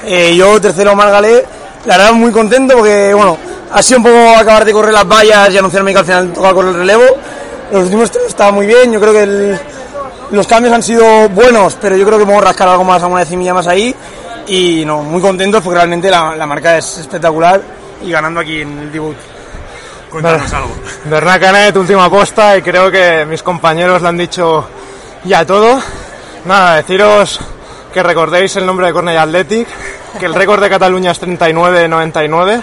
Eh, 0.06 0.34
yo 0.38 0.62
tercero 0.62 0.96
Margalé, 0.96 1.44
la 1.84 1.98
verdad 1.98 2.14
muy 2.14 2.32
contento 2.32 2.78
porque 2.78 3.14
bueno, 3.14 3.38
ha 3.74 3.82
sido 3.84 3.98
un 3.98 4.06
poco 4.06 4.30
acabar 4.38 4.64
de 4.64 4.72
correr 4.72 4.94
las 4.94 5.06
vallas 5.06 5.54
y 5.54 5.58
anunciarme 5.58 5.92
que 5.92 6.00
al 6.00 6.06
final 6.06 6.32
toca 6.32 6.54
correr 6.54 6.70
el 6.70 6.78
relevo. 6.78 7.04
Los 7.74 7.84
últimos 7.84 8.10
tres 8.10 8.24
estaban 8.28 8.56
muy 8.56 8.68
bien, 8.68 8.90
yo 8.94 9.02
creo 9.02 9.12
que 9.12 9.24
el, 9.24 9.60
los 10.32 10.48
cambios 10.48 10.74
han 10.74 10.82
sido 10.82 11.28
buenos, 11.28 11.78
pero 11.82 11.98
yo 11.98 12.06
creo 12.06 12.18
que 12.18 12.24
podemos 12.24 12.46
rascar 12.46 12.70
algo 12.70 12.86
más, 12.86 13.04
alguna 13.04 13.20
decimilla 13.20 13.54
más 13.54 13.68
ahí. 13.68 13.94
Y 14.48 14.86
no, 14.86 15.04
muy 15.04 15.20
contentos 15.20 15.62
porque 15.62 15.76
realmente 15.76 16.10
la, 16.10 16.38
la 16.38 16.46
marca 16.46 16.78
es 16.78 17.00
espectacular 17.00 17.62
y 18.02 18.10
ganando 18.10 18.40
aquí 18.40 18.62
en 18.62 18.80
el 18.80 18.92
debut. 18.94 19.18
Cuéntanos 20.10 20.54
algo. 20.54 20.70
Bernat 21.04 21.42
Canet, 21.42 21.76
última 21.76 22.10
posta 22.10 22.56
y 22.56 22.62
creo 22.62 22.90
que 22.90 23.26
mis 23.26 23.44
compañeros 23.44 24.02
le 24.02 24.08
han 24.08 24.18
dicho 24.18 24.70
ya 25.24 25.46
todo. 25.46 25.80
Nada, 26.46 26.78
deciros 26.78 27.40
que 27.94 28.02
recordéis 28.04 28.56
el 28.56 28.66
nombre 28.66 28.88
de 28.88 28.94
Cornell 28.94 29.18
Athletic, 29.18 29.68
que 30.20 30.26
el 30.26 30.34
récord 30.34 30.62
de 30.62 30.70
Cataluña 30.70 31.12
es 31.12 31.22
39-99 31.22 32.62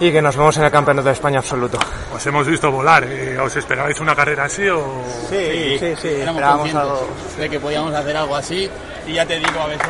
y 0.00 0.12
que 0.12 0.22
nos 0.22 0.36
vemos 0.36 0.56
en 0.58 0.64
el 0.64 0.70
Campeonato 0.70 1.06
de 1.08 1.12
España 1.14 1.38
absoluto. 1.38 1.78
Os 2.14 2.24
hemos 2.26 2.46
visto 2.46 2.70
volar. 2.70 3.04
eh, 3.08 3.38
¿Os 3.38 3.54
esperabais 3.56 3.98
una 4.00 4.14
carrera 4.14 4.44
así 4.44 4.68
o...? 4.68 5.02
Sí, 5.28 5.76
sí, 5.78 5.94
sí, 6.00 6.08
Éramos 6.08 6.40
esperábamos 6.40 6.74
algo. 6.74 7.08
de 7.38 7.48
que 7.50 7.58
podíamos 7.60 7.94
hacer 7.94 8.16
algo 8.16 8.36
así 8.36 8.68
y 9.06 9.12
ya 9.14 9.24
te 9.26 9.36
digo, 9.38 9.60
a 9.60 9.66
veces 9.66 9.86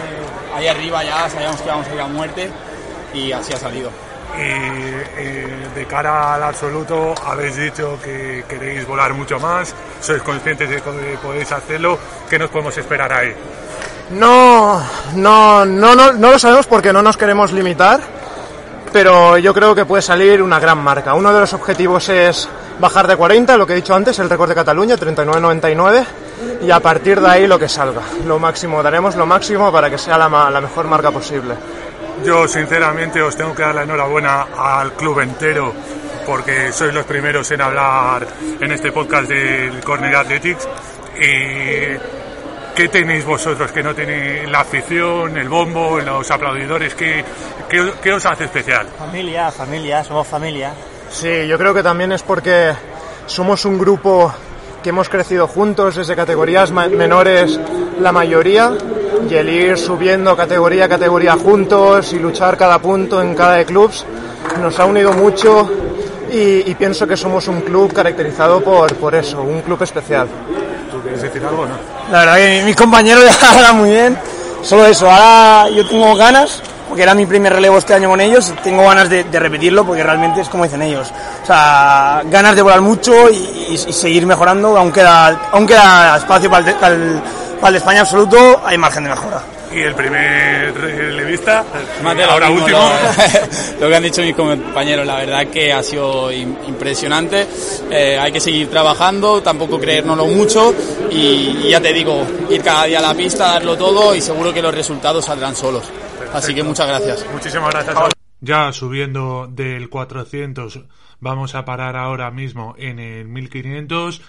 ahí 0.54 0.66
arriba 0.68 1.04
ya 1.04 1.28
sabíamos 1.28 1.56
que 1.60 1.64
íbamos 1.66 1.86
a 1.88 1.94
ir 1.94 2.00
a 2.00 2.06
muerte 2.06 2.50
y 3.14 3.32
así 3.32 3.52
ha 3.52 3.58
salido. 3.58 3.90
Y 4.36 5.74
de 5.78 5.86
cara 5.86 6.34
al 6.34 6.42
absoluto 6.42 7.14
habéis 7.24 7.56
dicho 7.56 7.98
que 8.02 8.44
queréis 8.48 8.86
volar 8.86 9.14
mucho 9.14 9.38
más, 9.38 9.74
sois 10.00 10.22
conscientes 10.22 10.68
de 10.68 10.80
que 10.80 11.18
podéis 11.22 11.50
hacerlo, 11.52 11.98
¿qué 12.28 12.38
nos 12.38 12.50
podemos 12.50 12.76
esperar 12.76 13.12
ahí? 13.12 13.34
No, 14.10 14.82
no, 15.14 15.64
no, 15.64 15.94
no, 15.94 16.12
no 16.12 16.30
lo 16.32 16.38
sabemos 16.38 16.66
porque 16.66 16.92
no 16.92 17.02
nos 17.02 17.16
queremos 17.16 17.52
limitar, 17.52 18.00
pero 18.92 19.38
yo 19.38 19.52
creo 19.52 19.74
que 19.74 19.84
puede 19.84 20.02
salir 20.02 20.42
una 20.42 20.58
gran 20.58 20.78
marca. 20.78 21.14
Uno 21.14 21.32
de 21.32 21.40
los 21.40 21.52
objetivos 21.52 22.08
es 22.08 22.48
bajar 22.80 23.06
de 23.06 23.16
40, 23.16 23.56
lo 23.56 23.66
que 23.66 23.74
he 23.74 23.76
dicho 23.76 23.94
antes, 23.94 24.18
el 24.18 24.30
récord 24.30 24.48
de 24.48 24.54
Cataluña, 24.54 24.96
39-99, 24.96 26.04
y 26.62 26.70
a 26.70 26.80
partir 26.80 27.20
de 27.20 27.28
ahí 27.28 27.46
lo 27.46 27.58
que 27.58 27.68
salga. 27.68 28.02
Lo 28.26 28.38
máximo, 28.38 28.82
daremos 28.82 29.16
lo 29.16 29.26
máximo 29.26 29.70
para 29.70 29.90
que 29.90 29.98
sea 29.98 30.16
la, 30.16 30.50
la 30.50 30.60
mejor 30.60 30.86
marca 30.86 31.10
posible. 31.10 31.54
Yo 32.24 32.48
sinceramente 32.48 33.22
os 33.22 33.36
tengo 33.36 33.54
que 33.54 33.62
dar 33.62 33.74
la 33.74 33.82
enhorabuena 33.82 34.46
al 34.56 34.92
club 34.92 35.20
entero 35.20 35.72
porque 36.26 36.72
sois 36.72 36.92
los 36.92 37.06
primeros 37.06 37.50
en 37.52 37.60
hablar 37.62 38.26
en 38.60 38.72
este 38.72 38.92
podcast 38.92 39.28
del 39.28 39.80
Cornell 39.80 40.14
Athletics. 40.14 40.68
Y 41.18 42.18
¿Qué 42.78 42.88
tenéis 42.88 43.24
vosotros 43.24 43.72
que 43.72 43.82
no 43.82 43.92
tenéis 43.92 44.48
la 44.48 44.60
afición, 44.60 45.36
el 45.36 45.48
bombo, 45.48 45.98
los 45.98 46.30
aplaudidores? 46.30 46.94
¿Qué, 46.94 47.24
qué, 47.68 47.90
qué 48.00 48.12
os 48.12 48.24
hace 48.24 48.44
especial? 48.44 48.86
Familia, 48.96 49.50
familia, 49.50 50.04
somos 50.04 50.28
familia. 50.28 50.72
Sí, 51.10 51.48
yo 51.48 51.58
creo 51.58 51.74
que 51.74 51.82
también 51.82 52.12
es 52.12 52.22
porque 52.22 52.72
somos 53.26 53.64
un 53.64 53.80
grupo 53.80 54.32
que 54.80 54.90
hemos 54.90 55.08
crecido 55.08 55.48
juntos 55.48 55.96
desde 55.96 56.14
categorías 56.14 56.70
menores 56.70 57.58
la 58.00 58.12
mayoría 58.12 58.70
y 59.28 59.34
el 59.34 59.48
ir 59.48 59.78
subiendo 59.78 60.36
categoría 60.36 60.84
a 60.86 60.88
categoría 60.88 61.32
juntos 61.34 62.12
y 62.12 62.18
luchar 62.18 62.56
cada 62.56 62.78
punto 62.78 63.20
en 63.22 63.34
cada 63.34 63.54
de 63.54 63.64
clubs 63.64 64.04
nos 64.60 64.78
ha 64.78 64.84
unido 64.84 65.12
mucho 65.12 65.70
y, 66.32 66.70
y 66.70 66.74
pienso 66.78 67.06
que 67.06 67.16
somos 67.16 67.48
un 67.48 67.60
club 67.62 67.92
caracterizado 67.92 68.60
por, 68.60 68.94
por 68.96 69.14
eso, 69.14 69.40
un 69.42 69.60
club 69.62 69.82
especial. 69.82 70.28
¿Tú 70.90 71.00
quieres 71.00 71.22
decir 71.22 71.42
algo 71.44 71.64
no? 71.66 71.74
La 72.12 72.20
verdad 72.20 72.36
que 72.36 72.62
mis 72.64 72.76
compañeros 72.76 73.24
ya 73.24 73.50
hablan 73.54 73.76
muy 73.78 73.90
bien. 73.90 74.18
Solo 74.62 74.86
eso, 74.86 75.08
ahora 75.10 75.70
yo 75.70 75.86
tengo 75.86 76.14
ganas, 76.16 76.60
porque 76.88 77.02
era 77.04 77.14
mi 77.14 77.24
primer 77.26 77.52
relevo 77.52 77.78
este 77.78 77.94
año 77.94 78.08
con 78.08 78.20
ellos, 78.20 78.52
tengo 78.64 78.82
ganas 78.84 79.08
de, 79.08 79.22
de 79.24 79.38
repetirlo 79.38 79.84
porque 79.84 80.02
realmente 80.02 80.40
es 80.40 80.48
como 80.48 80.64
dicen 80.64 80.82
ellos. 80.82 81.12
O 81.42 81.46
sea, 81.46 82.22
ganas 82.24 82.56
de 82.56 82.62
volar 82.62 82.80
mucho 82.80 83.30
y, 83.30 83.36
y- 83.36 83.84
y 83.88 83.92
seguir 83.92 84.26
mejorando, 84.26 84.76
aún 84.76 84.90
queda, 84.90 85.48
aún 85.52 85.66
queda 85.66 86.16
espacio 86.16 86.50
para 86.50 86.68
el, 86.70 86.74
para 86.76 86.94
el- 86.94 87.20
para 87.60 87.70
el 87.70 87.76
España 87.76 88.00
absoluto, 88.02 88.60
hay 88.64 88.78
margen 88.78 89.04
de 89.04 89.10
mejora. 89.10 89.42
Y 89.70 89.80
el 89.80 89.94
primer 89.94 90.72
relevista, 90.74 91.62
Más 92.02 92.16
de 92.16 92.24
lo 92.24 92.32
ahora 92.32 92.48
mismo, 92.48 92.64
último. 92.64 92.80
Lo, 92.80 93.80
lo 93.80 93.88
que 93.90 93.96
han 93.96 94.02
dicho 94.02 94.22
mis 94.22 94.34
compañeros, 94.34 95.06
la 95.06 95.16
verdad 95.16 95.46
que 95.48 95.72
ha 95.72 95.82
sido 95.82 96.32
im- 96.32 96.56
impresionante. 96.66 97.46
Eh, 97.90 98.18
hay 98.18 98.32
que 98.32 98.40
seguir 98.40 98.70
trabajando, 98.70 99.42
tampoco 99.42 99.78
creérnoslo 99.78 100.26
mucho 100.26 100.74
y, 101.10 101.58
y 101.64 101.68
ya 101.70 101.80
te 101.82 101.92
digo, 101.92 102.26
ir 102.48 102.62
cada 102.62 102.84
día 102.84 102.98
a 102.98 103.02
la 103.02 103.14
pista, 103.14 103.48
darlo 103.48 103.76
todo 103.76 104.14
y 104.14 104.22
seguro 104.22 104.54
que 104.54 104.62
los 104.62 104.74
resultados 104.74 105.26
saldrán 105.26 105.54
solos. 105.54 105.84
Así 106.32 106.54
que 106.54 106.62
muchas 106.62 106.86
gracias. 106.88 107.26
Muchísimas 107.32 107.70
gracias. 107.70 107.94
Ya 108.40 108.72
subiendo 108.72 109.48
del 109.50 109.90
400, 109.90 110.80
vamos 111.20 111.54
a 111.54 111.64
parar 111.66 111.96
ahora 111.96 112.30
mismo 112.30 112.74
en 112.78 112.98
el 113.00 113.26
1500. 113.28 114.22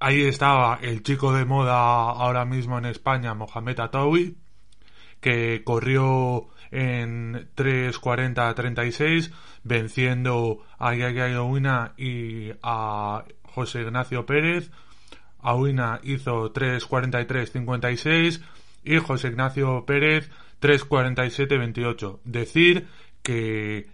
Ahí 0.00 0.22
estaba 0.22 0.78
el 0.82 1.02
chico 1.02 1.32
de 1.32 1.44
moda 1.44 1.74
ahora 1.76 2.44
mismo 2.44 2.78
en 2.78 2.84
España, 2.86 3.34
Mohamed 3.34 3.80
Atawi, 3.80 4.36
que 5.20 5.62
corrió 5.64 6.48
en 6.70 7.48
3.40-36, 7.56 9.32
venciendo 9.62 10.64
a 10.78 10.94
Yaya 10.94 11.40
Owina 11.40 11.94
y 11.96 12.50
a 12.62 13.24
José 13.44 13.82
Ignacio 13.82 14.26
Pérez. 14.26 14.70
Auina 15.40 16.00
hizo 16.02 16.52
3.43.56 16.52 18.42
y 18.84 18.98
José 18.98 19.28
Ignacio 19.28 19.84
Pérez 19.86 20.30
3.47.28. 20.60 22.20
Decir 22.24 22.88
que 23.22 23.93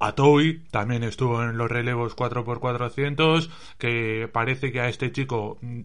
Atoui 0.00 0.64
también 0.70 1.04
estuvo 1.04 1.42
en 1.42 1.58
los 1.58 1.70
relevos 1.70 2.16
4x400, 2.16 3.50
que 3.78 4.28
parece 4.32 4.72
que 4.72 4.80
a 4.80 4.88
este 4.88 5.12
chico 5.12 5.58
mm, 5.60 5.80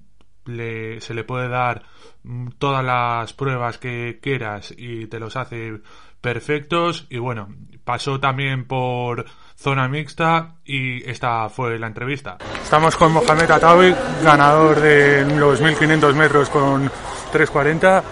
le, 0.46 1.02
se 1.02 1.14
le 1.14 1.26
puede 1.26 1.50
dar 1.50 1.84
mm, 2.24 2.52
todas 2.58 2.84
las 2.84 3.34
pruebas 3.34 3.78
que 3.78 4.20
quieras 4.22 4.74
y 4.76 5.08
te 5.08 5.20
los 5.20 5.36
hace 5.36 5.82
perfectos. 6.22 7.08
Y 7.10 7.18
bueno, 7.18 7.50
pasó 7.84 8.20
también 8.20 8.66
por 8.66 9.26
zona 9.58 9.88
mixta 9.90 10.56
y 10.64 11.08
esta 11.10 11.50
fue 11.50 11.78
la 11.78 11.88
entrevista. 11.88 12.38
Estamos 12.64 12.96
con 12.96 13.12
Mohamed 13.12 13.52
Atawi, 13.52 13.94
ganador 14.24 14.80
de 14.80 15.26
los 15.38 15.60
1500 15.60 16.16
metros 16.16 16.50
con 16.50 16.90
3.40. 17.34 18.04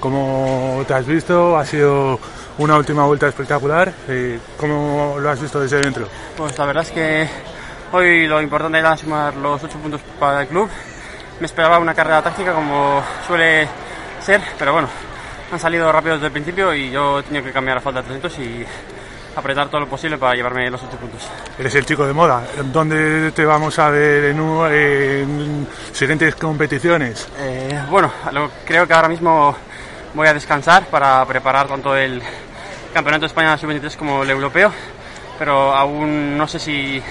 Como 0.00 0.84
te 0.86 0.94
has 0.94 1.06
visto, 1.06 1.56
ha 1.56 1.64
sido 1.64 2.20
una 2.58 2.76
última 2.76 3.04
vuelta 3.04 3.28
espectacular. 3.28 3.92
Eh, 4.08 4.38
¿Cómo 4.56 5.16
lo 5.18 5.30
has 5.30 5.40
visto 5.40 5.60
desde 5.60 5.78
dentro? 5.80 6.08
Pues 6.36 6.56
la 6.58 6.66
verdad 6.66 6.82
es 6.84 6.90
que 6.90 7.28
hoy 7.92 8.26
lo 8.26 8.40
importante 8.40 8.78
era 8.78 8.96
sumar 8.96 9.34
los 9.36 9.62
8 9.62 9.78
puntos 9.78 10.00
para 10.18 10.42
el 10.42 10.48
club. 10.48 10.68
Me 11.40 11.46
esperaba 11.46 11.78
una 11.78 11.94
carrera 11.94 12.22
táctica 12.22 12.52
como 12.52 13.02
suele 13.26 13.68
ser, 14.20 14.40
pero 14.58 14.72
bueno, 14.72 14.88
han 15.52 15.58
salido 15.58 15.90
rápido 15.92 16.14
desde 16.14 16.26
el 16.26 16.32
principio 16.32 16.74
y 16.74 16.90
yo 16.90 17.20
he 17.20 17.22
tenido 17.22 17.44
que 17.44 17.52
cambiar 17.52 17.78
a 17.78 17.80
falta 17.80 18.02
de 18.02 18.08
300 18.18 18.38
y 18.40 18.66
apretar 19.36 19.68
todo 19.68 19.82
lo 19.82 19.86
posible 19.86 20.18
para 20.18 20.34
llevarme 20.34 20.68
los 20.68 20.82
8 20.82 20.96
puntos. 20.96 21.28
Eres 21.56 21.72
el 21.76 21.86
chico 21.86 22.04
de 22.04 22.12
moda. 22.12 22.42
¿Dónde 22.72 23.30
te 23.30 23.44
vamos 23.44 23.78
a 23.78 23.88
ver 23.90 24.24
en, 24.24 24.40
en 24.40 25.68
siguientes 25.92 26.34
competiciones? 26.34 27.28
Eh, 27.38 27.80
bueno, 27.88 28.10
lo- 28.32 28.50
creo 28.66 28.84
que 28.88 28.94
ahora 28.94 29.08
mismo 29.08 29.54
voy 30.14 30.26
a 30.26 30.34
descansar 30.34 30.86
para 30.86 31.24
preparar 31.24 31.68
tanto 31.68 31.94
el 31.94 32.20
Campeonato 32.92 33.22
de 33.22 33.26
España 33.26 33.56
Sub-23 33.56 33.96
como 33.96 34.22
el 34.22 34.30
Europeo, 34.30 34.72
pero 35.38 35.74
aún 35.74 36.36
no 36.36 36.46
sé 36.48 36.58
si 36.58 37.02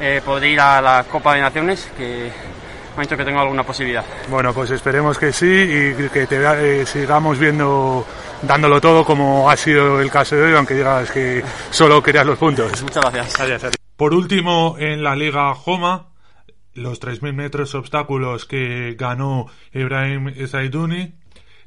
eh, 0.00 0.20
podré 0.24 0.50
ir 0.50 0.60
a 0.60 0.80
la 0.80 1.04
Copa 1.04 1.34
de 1.34 1.40
Naciones, 1.40 1.90
que 1.96 2.30
me 2.96 3.02
dicho 3.02 3.16
que 3.16 3.24
tengo 3.24 3.40
alguna 3.40 3.62
posibilidad. 3.62 4.04
Bueno, 4.28 4.54
pues 4.54 4.70
esperemos 4.70 5.18
que 5.18 5.32
sí 5.32 5.46
y 5.46 6.08
que 6.08 6.26
te 6.26 6.80
eh, 6.80 6.86
sigamos 6.86 7.38
viendo 7.38 8.06
dándolo 8.42 8.80
todo 8.80 9.04
como 9.04 9.50
ha 9.50 9.56
sido 9.56 10.00
el 10.00 10.10
caso 10.10 10.36
de 10.36 10.44
hoy, 10.44 10.54
aunque 10.54 10.74
digas 10.74 11.10
que 11.10 11.42
solo 11.70 12.02
querías 12.02 12.26
los 12.26 12.38
puntos. 12.38 12.82
Muchas 12.82 13.02
gracias. 13.02 13.48
Gracias 13.48 13.76
Por 13.96 14.14
último, 14.14 14.76
en 14.78 15.02
la 15.02 15.14
Liga 15.14 15.54
Joma, 15.54 16.08
los 16.74 17.00
3.000 17.00 17.32
metros 17.32 17.74
obstáculos 17.74 18.44
que 18.44 18.94
ganó 18.98 19.46
Ibrahim 19.72 20.32
Zaiduni. 20.46 21.14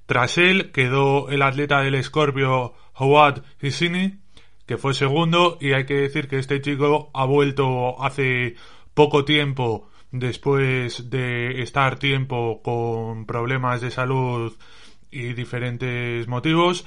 Tras 0.06 0.40
él 0.40 0.72
quedó 0.72 1.30
el 1.30 1.44
atleta 1.44 1.82
del 1.82 2.04
Scorpio 2.04 2.74
Howard 3.00 3.44
Hissini, 3.62 4.20
que 4.66 4.78
fue 4.78 4.94
segundo, 4.94 5.58
y 5.60 5.74
hay 5.74 5.86
que 5.86 5.96
decir 5.96 6.28
que 6.28 6.38
este 6.38 6.62
chico 6.62 7.10
ha 7.14 7.26
vuelto 7.26 8.02
hace 8.04 8.56
poco 8.94 9.26
tiempo 9.26 9.90
después 10.12 11.10
de 11.10 11.62
estar 11.62 11.98
tiempo 11.98 12.62
con 12.62 13.26
problemas 13.26 13.82
de 13.82 13.92
salud 13.92 14.56
y 15.10 15.34
diferentes 15.34 16.28
motivos. 16.28 16.86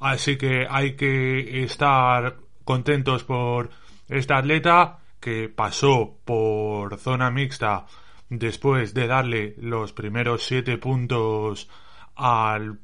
Así 0.00 0.36
que 0.36 0.66
hay 0.68 0.96
que 0.96 1.62
estar 1.62 2.38
contentos 2.64 3.24
por 3.24 3.70
este 4.08 4.34
atleta 4.34 4.98
que 5.20 5.48
pasó 5.48 6.18
por 6.24 6.98
zona 6.98 7.30
mixta 7.30 7.86
después 8.28 8.94
de 8.94 9.06
darle 9.06 9.54
los 9.58 9.92
primeros 9.92 10.44
siete 10.44 10.78
puntos 10.78 11.68
al 12.14 12.78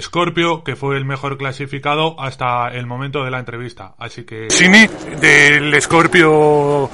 Scorpio, 0.00 0.64
que 0.64 0.74
fue 0.74 0.96
el 0.96 1.04
mejor 1.04 1.38
clasificado 1.38 2.20
hasta 2.20 2.68
el 2.68 2.86
momento 2.86 3.24
de 3.24 3.30
la 3.30 3.38
entrevista. 3.38 3.94
Así 3.98 4.24
que. 4.24 4.50
Sini, 4.50 4.88
del 5.20 5.80
Scorpio, 5.80 6.90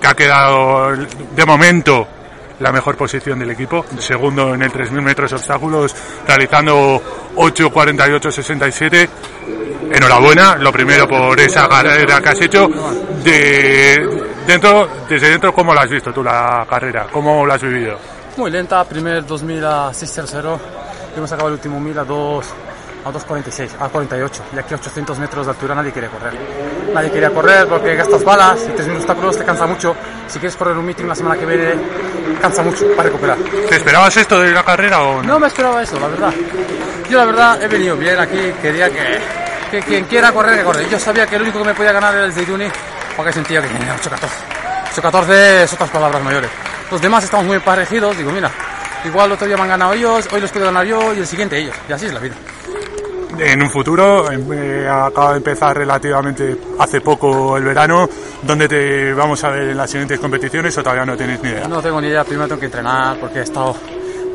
que 0.00 0.06
ha 0.06 0.14
quedado 0.14 0.94
de 0.94 1.46
momento 1.46 2.06
la 2.60 2.72
mejor 2.72 2.96
posición 2.96 3.38
del 3.38 3.50
equipo, 3.50 3.84
segundo 3.98 4.54
en 4.54 4.62
el 4.62 4.72
3.000 4.72 5.00
metros 5.00 5.32
obstáculos, 5.32 5.94
realizando 6.26 7.00
8.48.67. 7.36 9.08
Enhorabuena, 9.94 10.56
lo 10.56 10.70
primero 10.70 11.08
por 11.08 11.38
esa 11.40 11.68
carrera 11.68 12.20
que 12.20 12.28
has 12.28 12.40
hecho. 12.42 12.68
De 13.24 14.26
dentro, 14.46 14.88
desde 15.08 15.30
dentro, 15.30 15.52
¿cómo 15.54 15.72
la 15.72 15.82
has 15.82 15.90
visto 15.90 16.12
tú 16.12 16.22
la 16.22 16.66
carrera? 16.68 17.06
¿Cómo 17.10 17.46
la 17.46 17.54
has 17.54 17.62
vivido? 17.62 17.98
Muy 18.36 18.50
lenta, 18.50 18.84
primer 18.84 19.26
2000 19.26 19.64
a 19.64 19.90
6.00, 19.90 20.58
hemos 21.18 21.32
acabado 21.32 21.48
el 21.48 21.54
último 21.54 21.80
1000 21.80 21.98
a 21.98 22.04
2 22.04 22.46
a 23.04 23.10
2.46, 23.12 23.70
a 23.80 23.88
48. 23.88 24.42
Y 24.54 24.58
aquí 24.58 24.74
a 24.74 24.76
800 24.76 25.18
metros 25.18 25.46
de 25.46 25.52
altura 25.52 25.74
nadie 25.74 25.92
quiere 25.92 26.08
correr. 26.08 26.34
Nadie 26.92 27.10
quería 27.10 27.30
correr 27.30 27.66
porque 27.66 27.94
gastas 27.94 28.24
balas 28.24 28.60
y 28.66 28.70
3.000 28.70 28.96
obstáculos 28.96 29.38
te 29.38 29.44
cansa 29.44 29.66
mucho. 29.66 29.94
Si 30.26 30.38
quieres 30.38 30.56
correr 30.56 30.76
un 30.76 30.84
meeting 30.84 31.06
la 31.06 31.14
semana 31.14 31.36
que 31.36 31.46
viene, 31.46 31.74
cansa 32.40 32.62
mucho 32.62 32.86
para 32.96 33.04
recuperar. 33.04 33.38
¿Te 33.68 33.76
esperabas 33.76 34.16
esto 34.16 34.40
de 34.40 34.52
la 34.52 34.62
carrera 34.62 35.02
o 35.02 35.22
no? 35.22 35.34
No 35.34 35.40
me 35.40 35.46
esperaba 35.46 35.82
eso, 35.82 35.98
la 35.98 36.08
verdad. 36.08 36.32
Yo 37.08 37.18
la 37.18 37.24
verdad 37.24 37.62
he 37.62 37.68
venido 37.68 37.96
bien 37.96 38.18
aquí, 38.18 38.52
quería 38.60 38.90
que, 38.90 39.18
que 39.70 39.82
quien 39.82 40.04
quiera 40.04 40.32
correr, 40.32 40.58
que 40.58 40.64
corre. 40.64 40.88
Yo 40.90 40.98
sabía 40.98 41.26
que 41.26 41.36
el 41.36 41.42
único 41.42 41.58
que 41.60 41.64
me 41.64 41.74
podía 41.74 41.92
ganar 41.92 42.14
era 42.14 42.26
el 42.26 42.32
Zeiduni, 42.32 42.66
porque 43.16 43.32
sentía 43.32 43.62
que 43.62 43.68
tenía 43.68 43.96
8.14. 43.96 45.00
8.14 45.02 45.62
es 45.62 45.72
otras 45.72 45.90
palabras 45.90 46.22
mayores. 46.22 46.50
Los 46.90 47.00
demás 47.00 47.24
estamos 47.24 47.46
muy 47.46 47.58
parecidos, 47.60 48.16
digo, 48.16 48.30
mira, 48.30 48.50
igual 49.04 49.32
otro 49.32 49.46
día 49.46 49.56
me 49.56 49.62
han 49.62 49.68
ganado 49.68 49.92
ellos, 49.92 50.28
hoy 50.32 50.40
los 50.40 50.50
puedo 50.50 50.66
ganar 50.66 50.86
yo 50.86 51.14
y 51.14 51.18
el 51.18 51.26
siguiente 51.26 51.58
ellos. 51.58 51.74
Y 51.88 51.92
así 51.92 52.06
es 52.06 52.12
la 52.12 52.20
vida 52.20 52.34
en 53.38 53.62
un 53.62 53.70
futuro. 53.70 54.30
Eh, 54.30 54.88
acaba 54.88 55.32
de 55.32 55.38
empezar 55.38 55.76
relativamente 55.76 56.56
hace 56.78 57.00
poco 57.00 57.56
el 57.56 57.64
verano. 57.64 58.08
¿Dónde 58.42 58.68
te 58.68 59.12
vamos 59.12 59.42
a 59.44 59.50
ver 59.50 59.70
en 59.70 59.76
las 59.76 59.90
siguientes 59.90 60.18
competiciones 60.18 60.76
o 60.78 60.82
todavía 60.82 61.04
no 61.04 61.16
tienes 61.16 61.42
ni 61.42 61.50
idea? 61.50 61.68
No 61.68 61.82
tengo 61.82 62.00
ni 62.00 62.08
idea. 62.08 62.24
Primero 62.24 62.48
tengo 62.48 62.60
que 62.60 62.66
entrenar 62.66 63.18
porque 63.18 63.40
he 63.40 63.42
estado 63.42 63.74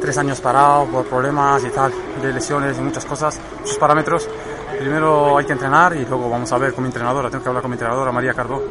tres 0.01 0.17
años 0.17 0.41
parado 0.41 0.85
por 0.85 1.05
problemas 1.05 1.63
y 1.63 1.69
tal, 1.69 1.93
de 2.21 2.33
lesiones 2.33 2.77
y 2.77 2.81
muchas 2.81 3.05
cosas, 3.05 3.39
muchos 3.59 3.77
parámetros. 3.77 4.27
Primero 4.77 5.37
hay 5.37 5.45
que 5.45 5.53
entrenar 5.53 5.95
y 5.95 6.05
luego 6.05 6.29
vamos 6.29 6.51
a 6.51 6.57
ver 6.57 6.73
con 6.73 6.83
mi 6.83 6.89
entrenadora. 6.89 7.29
Tengo 7.29 7.43
que 7.43 7.49
hablar 7.49 7.61
con 7.61 7.71
mi 7.71 7.75
entrenadora, 7.75 8.11
María 8.11 8.33
Cardó, 8.33 8.61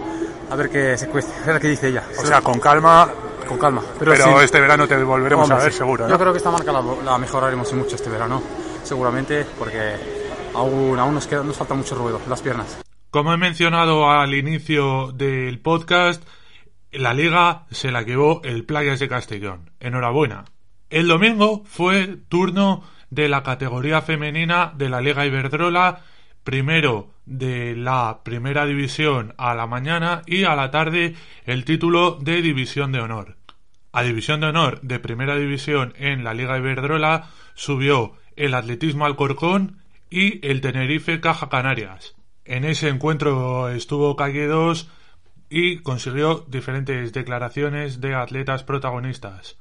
a 0.50 0.56
ver 0.56 0.68
qué, 0.68 0.98
se, 0.98 1.06
a 1.06 1.46
ver 1.46 1.60
qué 1.60 1.68
dice 1.68 1.88
ella. 1.88 2.02
O 2.18 2.26
sea, 2.26 2.42
con 2.42 2.60
calma 2.60 3.08
con 3.52 3.58
calma. 3.58 3.82
Pero, 3.98 4.40
este 4.40 4.60
verano 4.60 4.86
te 4.86 4.96
volveremos 5.02 5.50
a 5.50 5.56
ver, 5.56 5.72
seguro. 5.72 6.08
Yo 6.08 6.18
creo 6.18 6.32
que 6.32 6.38
esta 6.38 6.50
marca 6.50 6.72
la, 6.72 6.82
la, 7.04 7.18
mejoraremos 7.18 7.72
mucho 7.74 7.96
este 7.96 8.10
verano, 8.10 8.42
seguramente, 8.82 9.44
porque 9.58 9.96
aún, 10.54 10.98
aún 10.98 11.14
nos, 11.14 11.26
queda, 11.26 11.42
nos 11.42 11.56
falta 11.56 11.74
mucho 11.74 11.94
ruido, 11.94 12.20
las 12.28 12.40
piernas. 12.40 12.78
Como 13.10 13.32
he 13.32 13.36
mencionado 13.36 14.10
al 14.10 14.34
inicio 14.34 15.12
del 15.12 15.60
podcast, 15.60 16.22
la 16.90 17.12
liga 17.14 17.66
se 17.70 17.92
la 17.92 18.02
llevó 18.02 18.40
el 18.44 18.64
Playas 18.64 19.00
de 19.00 19.08
Castellón. 19.08 19.70
Enhorabuena. 19.80 20.44
El 20.88 21.08
domingo 21.08 21.62
fue 21.64 22.18
turno 22.28 22.84
de 23.10 23.28
la 23.28 23.42
categoría 23.42 24.00
femenina 24.02 24.72
de 24.76 24.88
la 24.88 25.00
Liga 25.00 25.26
Iberdrola, 25.26 26.00
primero 26.44 27.10
de 27.24 27.76
la 27.76 28.20
primera 28.24 28.66
división 28.66 29.34
a 29.38 29.54
la 29.54 29.66
mañana 29.66 30.22
y 30.26 30.44
a 30.44 30.56
la 30.56 30.70
tarde 30.70 31.14
el 31.44 31.64
título 31.64 32.18
de 32.20 32.42
división 32.42 32.92
de 32.92 33.00
honor. 33.00 33.36
A 33.94 34.02
división 34.02 34.40
de 34.40 34.46
honor 34.46 34.80
de 34.80 34.98
primera 34.98 35.36
división 35.36 35.92
en 35.98 36.24
la 36.24 36.32
Liga 36.32 36.56
Iberdrola 36.56 37.28
subió 37.52 38.14
el 38.36 38.54
atletismo 38.54 39.04
Alcorcón 39.04 39.82
y 40.08 40.46
el 40.46 40.62
Tenerife 40.62 41.20
Caja 41.20 41.50
Canarias. 41.50 42.14
En 42.46 42.64
ese 42.64 42.88
encuentro 42.88 43.68
estuvo 43.68 44.16
Calle 44.16 44.46
2 44.46 44.88
y 45.50 45.80
consiguió 45.80 46.46
diferentes 46.48 47.12
declaraciones 47.12 48.00
de 48.00 48.14
atletas 48.14 48.64
protagonistas. 48.64 49.58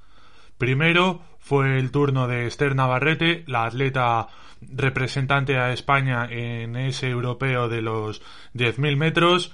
Primero 0.58 1.22
fue 1.40 1.78
el 1.78 1.92
turno 1.92 2.30
de 2.30 2.48
Esther 2.48 2.74
Navarrete, 2.74 3.44
la 3.48 3.66
atleta 3.66 4.30
representante 4.62 5.58
a 5.58 5.74
España 5.74 6.28
en 6.30 6.78
ese 6.78 7.10
europeo 7.10 7.68
de 7.68 7.82
los 7.82 8.22
10.000 8.54 8.96
metros. 8.96 9.54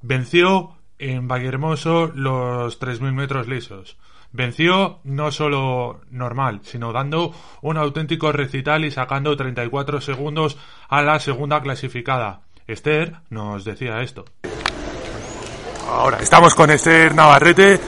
Venció 0.00 0.78
en 0.98 1.28
Vallehermoso 1.28 2.10
los 2.14 2.80
3.000 2.80 3.12
metros 3.12 3.48
lisos. 3.48 3.98
Venció 4.34 4.98
no 5.04 5.30
solo 5.30 6.00
normal, 6.10 6.58
sino 6.64 6.92
dando 6.92 7.32
un 7.62 7.76
auténtico 7.76 8.32
recital 8.32 8.84
y 8.84 8.90
sacando 8.90 9.36
34 9.36 10.00
segundos 10.00 10.58
a 10.88 11.02
la 11.02 11.20
segunda 11.20 11.62
clasificada. 11.62 12.40
Esther 12.66 13.14
nos 13.30 13.64
decía 13.64 14.02
esto. 14.02 14.24
Ahora 15.88 16.18
estamos 16.18 16.52
con 16.56 16.68
Esther 16.72 17.14
Navarrete, 17.14 17.78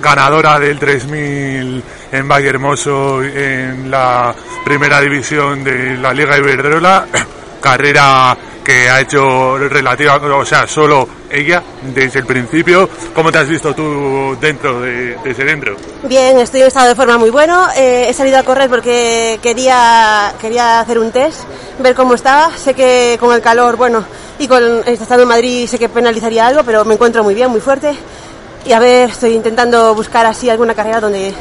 ganadora 0.00 0.58
del 0.58 0.78
3000 0.78 1.84
en 2.10 2.26
Valle 2.26 2.48
Hermoso 2.48 3.22
en 3.22 3.90
la 3.90 4.34
primera 4.64 4.98
división 4.98 5.62
de 5.62 5.98
la 5.98 6.14
Liga 6.14 6.38
Iberdrola. 6.38 7.06
Carrera 7.60 8.34
que 8.64 8.88
ha 8.88 9.00
hecho 9.00 9.58
relativa, 9.58 10.16
o 10.16 10.44
sea, 10.44 10.66
solo 10.66 11.08
ella 11.30 11.62
desde 11.94 12.20
el 12.20 12.26
principio. 12.26 12.88
¿Cómo 13.14 13.32
te 13.32 13.38
has 13.38 13.48
visto 13.48 13.74
tú 13.74 14.36
dentro 14.40 14.80
de, 14.80 15.16
ese 15.24 15.44
dentro? 15.44 15.76
Bien, 16.04 16.38
estoy 16.38 16.60
en 16.60 16.68
estado 16.68 16.88
de 16.88 16.94
forma 16.94 17.18
muy 17.18 17.30
bueno. 17.30 17.68
Eh, 17.76 18.06
he 18.08 18.12
salido 18.12 18.38
a 18.38 18.42
correr 18.42 18.68
porque 18.68 19.38
quería, 19.42 20.32
quería 20.40 20.80
hacer 20.80 20.98
un 20.98 21.10
test, 21.10 21.40
ver 21.78 21.94
cómo 21.94 22.14
estaba. 22.14 22.56
Sé 22.56 22.74
que 22.74 23.16
con 23.18 23.34
el 23.34 23.40
calor, 23.40 23.76
bueno, 23.76 24.04
y 24.38 24.46
con 24.46 24.62
el 24.62 24.94
estado 24.94 25.22
en 25.22 25.28
Madrid 25.28 25.66
sé 25.66 25.78
que 25.78 25.88
penalizaría 25.88 26.46
algo, 26.46 26.62
pero 26.64 26.84
me 26.84 26.94
encuentro 26.94 27.24
muy 27.24 27.34
bien, 27.34 27.50
muy 27.50 27.60
fuerte. 27.60 27.96
Y 28.64 28.72
a 28.72 28.78
ver, 28.78 29.10
estoy 29.10 29.34
intentando 29.34 29.94
buscar 29.94 30.24
así 30.26 30.48
alguna 30.48 30.74
carrera 30.74 31.00
donde, 31.00 31.34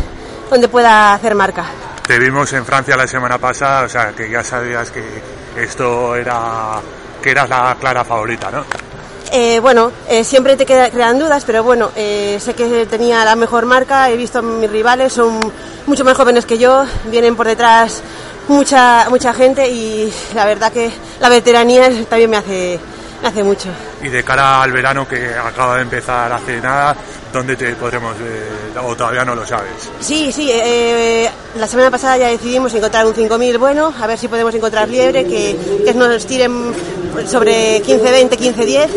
donde 0.49 0.67
pueda 0.67 1.13
hacer 1.13 1.35
marca. 1.35 1.65
Te 2.07 2.17
vimos 2.17 2.51
en 2.53 2.65
Francia 2.65 2.97
la 2.97 3.07
semana 3.07 3.37
pasada, 3.37 3.83
o 3.83 3.89
sea 3.89 4.11
que 4.11 4.29
ya 4.29 4.43
sabías 4.43 4.89
que 4.89 5.03
esto 5.55 6.15
era 6.15 6.81
que 7.21 7.31
eras 7.31 7.49
la 7.49 7.75
clara 7.79 8.03
favorita, 8.03 8.51
¿no? 8.51 8.65
Eh, 9.31 9.59
bueno, 9.61 9.91
eh, 10.09 10.25
siempre 10.25 10.57
te 10.57 10.65
quedan 10.65 11.17
dudas, 11.17 11.43
pero 11.45 11.63
bueno, 11.63 11.91
eh, 11.95 12.37
sé 12.41 12.53
que 12.53 12.85
tenía 12.85 13.23
la 13.23 13.37
mejor 13.37 13.65
marca, 13.65 14.09
he 14.09 14.17
visto 14.17 14.39
a 14.39 14.41
mis 14.41 14.69
rivales, 14.69 15.13
son 15.13 15.39
mucho 15.87 16.03
más 16.03 16.17
jóvenes 16.17 16.45
que 16.45 16.57
yo, 16.57 16.83
vienen 17.05 17.37
por 17.37 17.47
detrás 17.47 18.03
mucha, 18.49 19.07
mucha 19.09 19.33
gente 19.33 19.69
y 19.69 20.13
la 20.35 20.45
verdad 20.45 20.71
que 20.73 20.91
la 21.21 21.29
veteranía 21.29 21.89
también 22.09 22.29
me 22.29 22.37
hace, 22.37 22.79
hace 23.23 23.43
mucho. 23.43 23.69
Y 24.03 24.09
de 24.09 24.23
cara 24.23 24.63
al 24.63 24.71
verano 24.71 25.07
que 25.07 25.33
acaba 25.35 25.75
de 25.75 25.83
empezar 25.83 26.31
hace 26.31 26.59
nada, 26.59 26.95
¿dónde 27.31 27.55
te 27.55 27.75
podremos 27.75 28.17
ver? 28.17 28.77
O 28.83 28.95
todavía 28.95 29.23
no 29.23 29.35
lo 29.35 29.45
sabes. 29.45 29.89
Sí, 29.99 30.31
sí. 30.31 30.49
Eh, 30.51 31.29
la 31.55 31.67
semana 31.67 31.91
pasada 31.91 32.17
ya 32.17 32.27
decidimos 32.27 32.73
encontrar 32.73 33.05
un 33.05 33.13
5000 33.13 33.57
bueno, 33.57 33.93
a 33.99 34.07
ver 34.07 34.17
si 34.17 34.27
podemos 34.27 34.53
encontrar 34.55 34.89
liebre, 34.89 35.25
que, 35.25 35.83
que 35.85 35.93
nos 35.93 36.25
tiren 36.25 36.73
sobre 37.27 37.81
15-20, 37.83 38.29
15-10 38.29 38.89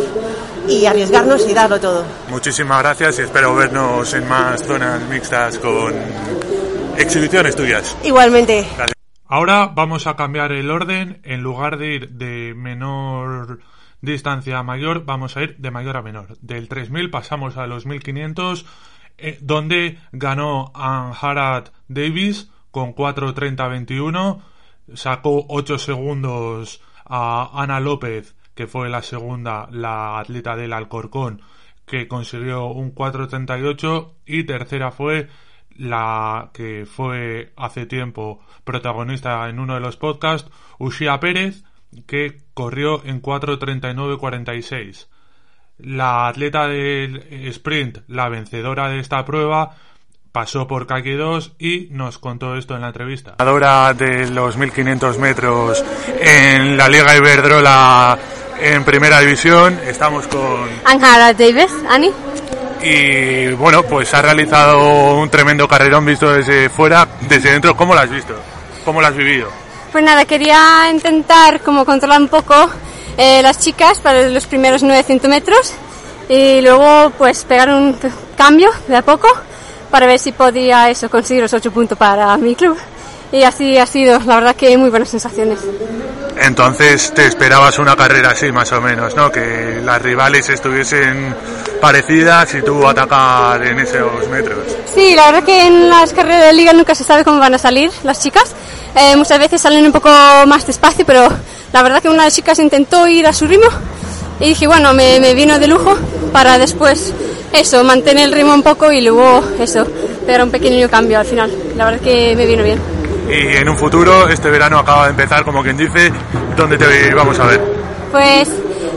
y 0.68 0.86
arriesgarnos 0.86 1.46
y 1.48 1.54
darlo 1.54 1.78
todo. 1.78 2.04
Muchísimas 2.28 2.78
gracias 2.82 3.18
y 3.18 3.22
espero 3.22 3.54
vernos 3.54 4.12
en 4.14 4.28
más 4.28 4.62
zonas 4.62 5.00
mixtas 5.08 5.58
con 5.58 5.94
exhibiciones 6.96 7.54
tuyas. 7.56 7.96
Igualmente. 8.02 8.66
Ahora 9.26 9.70
vamos 9.74 10.06
a 10.06 10.16
cambiar 10.16 10.52
el 10.52 10.70
orden. 10.70 11.20
En 11.24 11.42
lugar 11.42 11.76
de 11.76 11.94
ir 11.94 12.08
de 12.10 12.54
menor 12.54 13.58
distancia 14.04 14.62
mayor, 14.62 15.04
vamos 15.04 15.36
a 15.36 15.42
ir 15.42 15.56
de 15.58 15.70
mayor 15.70 15.96
a 15.96 16.02
menor. 16.02 16.36
Del 16.40 16.68
3000 16.68 17.10
pasamos 17.10 17.56
a 17.56 17.66
los 17.66 17.86
1500 17.86 18.66
eh, 19.16 19.38
donde 19.40 19.98
ganó 20.12 20.72
Anharat 20.74 21.70
Davis 21.88 22.50
con 22.70 22.94
4.30-21, 22.94 24.40
sacó 24.94 25.46
8 25.48 25.78
segundos 25.78 26.82
a 27.04 27.50
Ana 27.54 27.78
López, 27.78 28.34
que 28.54 28.66
fue 28.66 28.88
la 28.88 29.02
segunda, 29.02 29.68
la 29.70 30.18
atleta 30.18 30.56
del 30.56 30.72
Alcorcón, 30.72 31.42
que 31.86 32.08
consiguió 32.08 32.66
un 32.66 32.94
4.38 32.94 34.12
y 34.26 34.44
tercera 34.44 34.90
fue 34.90 35.28
la 35.76 36.50
que 36.52 36.86
fue 36.86 37.52
hace 37.56 37.86
tiempo 37.86 38.40
protagonista 38.64 39.48
en 39.48 39.60
uno 39.60 39.74
de 39.74 39.80
los 39.80 39.96
podcasts, 39.96 40.50
Ushia 40.78 41.20
Pérez, 41.20 41.64
que 42.06 42.40
corrió 42.54 43.04
en 43.04 43.22
4.39.46. 43.22 45.06
La 45.78 46.28
atleta 46.28 46.68
del 46.68 47.16
sprint, 47.48 47.98
la 48.08 48.28
vencedora 48.28 48.88
de 48.88 49.00
esta 49.00 49.24
prueba, 49.24 49.76
pasó 50.34 50.66
por 50.66 50.86
Kaki 50.86 51.12
2 51.12 51.52
y 51.58 51.88
nos 51.90 52.18
contó 52.18 52.56
esto 52.56 52.74
en 52.74 52.80
la 52.82 52.88
entrevista. 52.88 53.36
Ganadora 53.38 53.94
de 53.94 54.30
los 54.30 54.56
1500 54.56 55.18
metros 55.18 55.84
en 56.20 56.76
la 56.76 56.88
Liga 56.88 57.16
Iberdrola 57.16 58.18
en 58.60 58.84
primera 58.84 59.20
división. 59.20 59.78
Estamos 59.84 60.26
con 60.26 60.68
Ángela 60.84 61.32
Davis, 61.32 61.72
Ani. 61.88 62.10
Y 62.82 63.52
bueno, 63.52 63.82
pues 63.82 64.12
ha 64.12 64.22
realizado 64.22 65.18
un 65.18 65.30
tremendo 65.30 65.66
carrerón 65.66 66.04
visto 66.04 66.30
desde 66.30 66.68
fuera, 66.68 67.08
desde 67.28 67.52
dentro. 67.52 67.76
¿Cómo 67.76 67.94
lo 67.94 68.00
has 68.00 68.10
visto? 68.10 68.34
¿Cómo 68.84 69.00
lo 69.00 69.06
has 69.06 69.16
vivido? 69.16 69.63
Pues 69.94 70.04
nada, 70.04 70.24
quería 70.24 70.90
intentar 70.90 71.60
como 71.60 71.84
controlar 71.84 72.20
un 72.20 72.26
poco 72.26 72.52
eh, 73.16 73.40
las 73.42 73.60
chicas 73.60 74.00
para 74.00 74.28
los 74.28 74.44
primeros 74.44 74.82
900 74.82 75.30
metros 75.30 75.72
y 76.28 76.60
luego 76.62 77.12
pues 77.16 77.44
pegar 77.44 77.68
un 77.68 77.96
cambio 78.36 78.70
de 78.88 78.96
a 78.96 79.02
poco 79.02 79.28
para 79.92 80.08
ver 80.08 80.18
si 80.18 80.32
podía 80.32 80.90
eso 80.90 81.08
conseguir 81.08 81.44
los 81.44 81.54
8 81.54 81.70
puntos 81.70 81.96
para 81.96 82.36
mi 82.38 82.56
club. 82.56 82.76
Y 83.30 83.44
así 83.44 83.78
ha 83.78 83.86
sido, 83.86 84.18
la 84.18 84.34
verdad 84.34 84.56
que 84.56 84.76
muy 84.76 84.90
buenas 84.90 85.10
sensaciones. 85.10 85.60
Entonces 86.46 87.12
te 87.14 87.26
esperabas 87.26 87.78
una 87.78 87.96
carrera 87.96 88.32
así 88.32 88.52
más 88.52 88.70
o 88.72 88.80
menos, 88.80 89.16
¿no? 89.16 89.32
Que 89.32 89.80
las 89.82 90.00
rivales 90.02 90.46
estuviesen 90.50 91.34
parecidas 91.80 92.54
y 92.54 92.60
tú 92.60 92.86
atacar 92.86 93.64
en 93.64 93.78
esos 93.78 94.28
metros. 94.28 94.58
Sí, 94.94 95.14
la 95.14 95.30
verdad 95.30 95.44
que 95.44 95.66
en 95.66 95.88
las 95.88 96.12
carreras 96.12 96.44
de 96.44 96.52
liga 96.52 96.74
nunca 96.74 96.94
se 96.94 97.02
sabe 97.02 97.24
cómo 97.24 97.38
van 97.38 97.54
a 97.54 97.58
salir 97.58 97.90
las 98.02 98.20
chicas. 98.20 98.54
Eh, 98.94 99.16
muchas 99.16 99.38
veces 99.38 99.62
salen 99.62 99.86
un 99.86 99.92
poco 99.92 100.10
más 100.46 100.66
despacio, 100.66 101.06
pero 101.06 101.28
la 101.72 101.82
verdad 101.82 102.02
que 102.02 102.08
una 102.08 102.24
de 102.24 102.26
las 102.26 102.34
chicas 102.34 102.58
intentó 102.58 103.08
ir 103.08 103.26
a 103.26 103.32
su 103.32 103.46
ritmo 103.46 103.68
y 104.38 104.48
dije, 104.50 104.66
bueno, 104.66 104.92
me, 104.92 105.34
vino 105.34 105.58
de 105.58 105.66
lujo 105.66 105.96
para 106.30 106.58
después 106.58 107.14
eso, 107.54 107.82
mantener 107.84 108.24
el 108.24 108.32
ritmo 108.32 108.52
un 108.52 108.62
poco 108.62 108.92
y 108.92 109.00
luego 109.00 109.42
eso, 109.58 109.86
pegar 110.26 110.42
un 110.42 110.50
pequeño 110.50 110.90
cambio 110.90 111.20
al 111.20 111.26
final. 111.26 111.50
La 111.74 111.86
verdad 111.86 112.00
que 112.00 112.36
me 112.36 112.44
vino 112.44 112.62
bien. 112.62 112.93
Y 113.28 113.56
en 113.56 113.68
un 113.68 113.76
futuro, 113.76 114.28
este 114.28 114.50
verano 114.50 114.78
acaba 114.78 115.04
de 115.04 115.10
empezar, 115.10 115.44
como 115.44 115.62
quien 115.62 115.76
dice, 115.76 116.12
¿dónde 116.56 116.76
te 116.76 117.14
vamos 117.14 117.38
a 117.38 117.46
ver? 117.46 117.60
Pues 118.12 118.48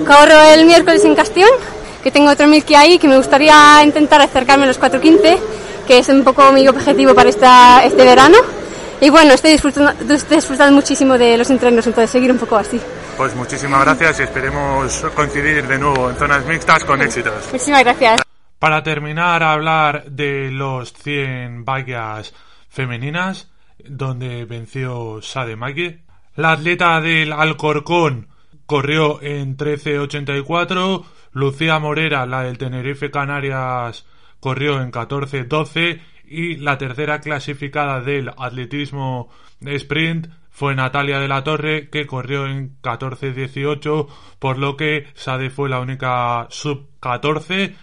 corro 0.06 0.42
el 0.54 0.66
miércoles 0.66 1.04
en 1.06 1.16
Castión, 1.16 1.50
que 2.04 2.12
tengo 2.12 2.30
otro 2.30 2.48
mil 2.48 2.64
que 2.64 2.76
ahí, 2.76 3.00
que 3.00 3.08
me 3.08 3.18
gustaría 3.18 3.82
intentar 3.84 4.22
acercarme 4.22 4.66
a 4.66 4.68
los 4.68 4.80
4.15, 4.80 5.38
que 5.88 6.00
es 6.00 6.10
un 6.10 6.24
poco 6.24 6.52
mi 6.52 6.68
objetivo 6.68 7.16
para 7.16 7.30
esta, 7.30 7.84
este 7.84 8.04
verano. 8.04 8.38
Y 9.00 9.10
bueno, 9.10 9.34
estoy 9.34 9.52
disfrutando, 9.52 10.14
estoy 10.14 10.38
disfrutando 10.38 10.76
muchísimo 10.76 11.18
de 11.18 11.38
los 11.38 11.50
entrenos, 11.50 11.86
entonces 11.86 12.10
seguir 12.10 12.32
un 12.32 12.38
poco 12.38 12.58
así. 12.58 12.82
Pues 13.16 13.36
muchísimas 13.36 13.82
gracias 13.84 14.20
y 14.20 14.24
esperemos 14.24 15.06
coincidir 15.16 15.68
de 15.68 15.78
nuevo 15.80 16.10
en 16.10 16.16
zonas 16.16 16.46
mixtas 16.46 16.84
con 16.84 17.02
éxitos. 17.02 17.34
Muchísimas 17.52 17.84
gracias. 17.84 18.22
Para 18.60 18.84
terminar 18.84 19.44
a 19.44 19.54
hablar 19.54 20.06
de 20.06 20.52
los 20.52 20.94
100 20.94 21.64
vallas 21.64 22.34
femeninas, 22.70 23.48
donde 23.84 24.46
venció 24.46 25.22
Sade 25.22 25.56
Mague. 25.56 26.04
La 26.36 26.54
atleta 26.54 27.02
del 27.02 27.34
Alcorcón 27.34 28.28
corrió 28.66 29.22
en 29.22 29.58
13.84. 29.58 31.06
Lucía 31.32 31.80
Morera, 31.80 32.26
la 32.26 32.44
del 32.44 32.58
Tenerife 32.58 33.12
Canarias, 33.12 34.06
corrió 34.40 34.82
en 34.82 34.92
14.12. 34.92 36.02
Y 36.30 36.58
la 36.58 36.78
tercera 36.78 37.22
clasificada 37.22 38.02
del 38.02 38.30
atletismo 38.38 39.30
sprint 39.62 40.28
fue 40.50 40.76
Natalia 40.76 41.20
de 41.20 41.28
la 41.28 41.44
Torre, 41.44 41.90
que 41.90 42.06
corrió 42.06 42.48
en 42.48 42.82
14.18, 42.82 44.08
por 44.40 44.58
lo 44.58 44.76
que 44.76 45.08
Sade 45.14 45.50
fue 45.50 45.70
la 45.70 45.80
única 45.80 46.48
sub 46.50 46.90
14 47.00 47.76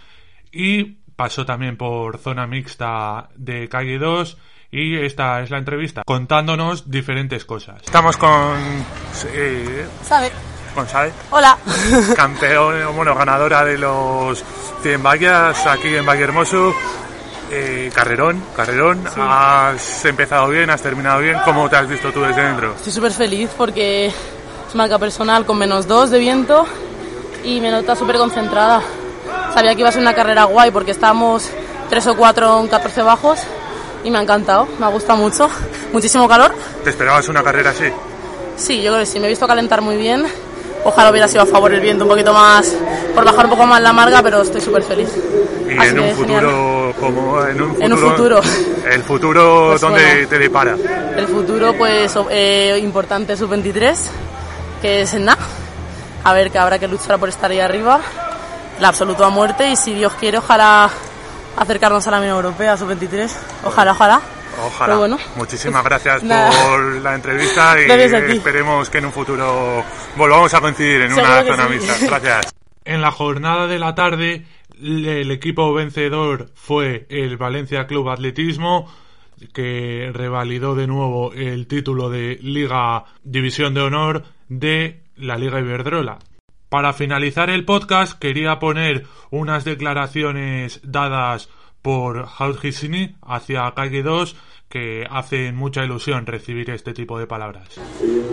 y 0.54 0.98
pasó 1.16 1.44
también 1.44 1.76
por 1.76 2.18
zona 2.18 2.46
mixta 2.46 3.28
de 3.36 3.68
calle 3.68 3.98
2 3.98 4.38
y 4.74 4.96
esta 4.96 5.40
es 5.40 5.50
la 5.50 5.58
entrevista 5.58 6.02
contándonos 6.04 6.90
diferentes 6.90 7.44
cosas. 7.44 7.76
Estamos 7.84 8.16
con 8.16 8.56
eh, 9.32 9.86
Sabe. 10.02 10.32
con 10.74 10.88
Sabe, 10.88 11.12
Hola. 11.30 11.56
campeón, 12.16 12.96
bueno, 12.96 13.14
ganadora 13.14 13.64
de 13.64 13.78
los 13.78 14.42
100 14.82 15.00
vallas 15.00 15.64
aquí 15.66 15.94
en 15.94 16.04
Valle 16.04 16.24
Hermoso. 16.24 16.74
Eh, 17.52 17.92
carrerón, 17.94 18.42
carrerón, 18.56 19.04
has 19.16 20.04
empezado 20.06 20.48
bien, 20.48 20.68
has 20.70 20.82
terminado 20.82 21.20
bien, 21.20 21.36
¿cómo 21.44 21.68
te 21.68 21.76
has 21.76 21.86
visto 21.86 22.10
tú 22.10 22.22
desde 22.22 22.42
dentro? 22.42 22.74
Estoy 22.74 22.92
súper 22.92 23.12
feliz 23.12 23.50
porque 23.56 24.06
es 24.06 24.74
marca 24.74 24.98
personal 24.98 25.46
con 25.46 25.58
menos 25.58 25.86
2 25.86 26.10
de 26.10 26.18
viento 26.18 26.66
y 27.44 27.60
me 27.60 27.70
nota 27.70 27.94
súper 27.94 28.16
concentrada. 28.16 28.82
Sabía 29.52 29.74
que 29.74 29.80
iba 29.80 29.90
a 29.90 29.92
ser 29.92 30.02
una 30.02 30.14
carrera 30.14 30.44
guay 30.44 30.72
porque 30.72 30.90
estábamos 30.90 31.48
3 31.90 32.06
o 32.08 32.16
4 32.16 32.60
en 32.62 32.68
14 32.68 33.02
bajos 33.02 33.46
y 34.04 34.10
me 34.10 34.18
ha 34.18 34.22
encantado, 34.22 34.68
me 34.78 34.86
ha 34.86 34.88
gustado 34.90 35.18
mucho. 35.18 35.48
Muchísimo 35.92 36.28
calor. 36.28 36.54
¿Te 36.84 36.90
esperabas 36.90 37.28
una 37.28 37.42
carrera 37.42 37.70
así? 37.70 37.84
Sí, 38.56 38.82
yo 38.82 38.92
creo 38.92 39.00
que 39.00 39.06
sí, 39.06 39.18
me 39.18 39.26
he 39.26 39.30
visto 39.30 39.46
calentar 39.46 39.80
muy 39.80 39.96
bien. 39.96 40.24
Ojalá 40.84 41.10
hubiera 41.10 41.26
sido 41.26 41.42
a 41.42 41.46
favor 41.46 41.72
el 41.72 41.80
viento 41.80 42.04
un 42.04 42.10
poquito 42.10 42.32
más, 42.34 42.72
por 43.14 43.24
bajar 43.24 43.46
un 43.46 43.50
poco 43.52 43.64
más 43.66 43.80
la 43.80 43.92
marga, 43.92 44.22
pero 44.22 44.42
estoy 44.42 44.60
súper 44.60 44.82
feliz. 44.82 45.08
Y 45.68 45.78
Así 45.78 45.88
en 45.88 45.98
un 45.98 46.14
futuro, 46.14 46.94
como 47.00 47.42
en 47.42 47.62
un 47.62 47.68
futuro, 47.70 47.84
En 47.86 47.92
un 47.94 47.98
futuro. 47.98 48.40
el 48.92 49.02
futuro, 49.02 49.66
Pues 49.70 49.80
¿dónde 49.80 50.02
bueno. 50.04 50.28
te 50.28 50.38
depara? 50.38 50.76
El 51.16 51.26
futuro, 51.26 51.72
pues, 51.72 52.12
eh, 52.30 52.78
importante 52.82 53.34
sub-23, 53.34 53.96
que 54.82 55.00
es 55.02 55.14
en 55.14 55.24
nada. 55.24 55.38
A 56.22 56.32
ver, 56.34 56.50
que 56.50 56.58
habrá 56.58 56.78
que 56.78 56.86
luchar 56.86 57.18
por 57.18 57.30
estar 57.30 57.50
ahí 57.50 57.60
arriba. 57.60 58.00
La 58.78 58.88
absoluta 58.88 59.28
muerte 59.30 59.70
y 59.70 59.76
si 59.76 59.94
Dios 59.94 60.12
quiere, 60.20 60.36
ojalá 60.38 60.90
acercarnos 61.56 62.06
a 62.06 62.10
la 62.10 62.18
Unión 62.18 62.36
Europea 62.36 62.76
sub-23. 62.76 63.30
Ojalá, 63.64 63.92
ojalá. 63.92 64.20
Ojalá. 64.66 64.86
Pero 64.86 64.98
bueno. 64.98 65.18
Muchísimas 65.36 65.84
gracias 65.84 66.22
por 66.64 66.82
la 67.02 67.14
entrevista 67.14 67.76
y 67.80 67.90
esperemos 68.32 68.88
que 68.90 68.98
en 68.98 69.06
un 69.06 69.12
futuro 69.12 69.84
volvamos 70.16 70.52
a 70.54 70.60
coincidir 70.60 71.02
en 71.02 71.14
Seguro 71.14 71.32
una 71.32 71.42
zona 71.44 71.66
sí. 71.66 71.72
mixta. 71.74 72.06
Gracias. 72.06 72.54
En 72.86 73.00
la 73.00 73.10
jornada 73.10 73.66
de 73.66 73.78
la 73.78 73.94
tarde, 73.94 74.44
el 74.78 75.30
equipo 75.30 75.72
vencedor 75.72 76.50
fue 76.54 77.06
el 77.08 77.38
Valencia 77.38 77.86
Club 77.86 78.10
Atletismo, 78.10 78.92
que 79.54 80.10
revalidó 80.12 80.74
de 80.74 80.86
nuevo 80.86 81.32
el 81.32 81.66
título 81.66 82.10
de 82.10 82.38
Liga 82.42 83.04
División 83.22 83.72
de 83.72 83.80
Honor 83.80 84.24
de 84.50 85.02
la 85.16 85.36
Liga 85.36 85.60
Iberdrola. 85.60 86.18
Para 86.74 86.92
finalizar 86.92 87.50
el 87.50 87.64
podcast, 87.64 88.18
quería 88.18 88.58
poner 88.58 89.06
unas 89.30 89.62
declaraciones 89.62 90.80
dadas 90.82 91.48
por 91.82 92.26
Haut 92.36 92.64
Hissini 92.64 93.14
hacia 93.22 93.72
Calle 93.76 94.02
2 94.02 94.34
que 94.68 95.06
hacen 95.08 95.54
mucha 95.54 95.84
ilusión 95.84 96.26
recibir 96.26 96.70
este 96.70 96.92
tipo 96.92 97.16
de 97.16 97.28
palabras. 97.28 97.68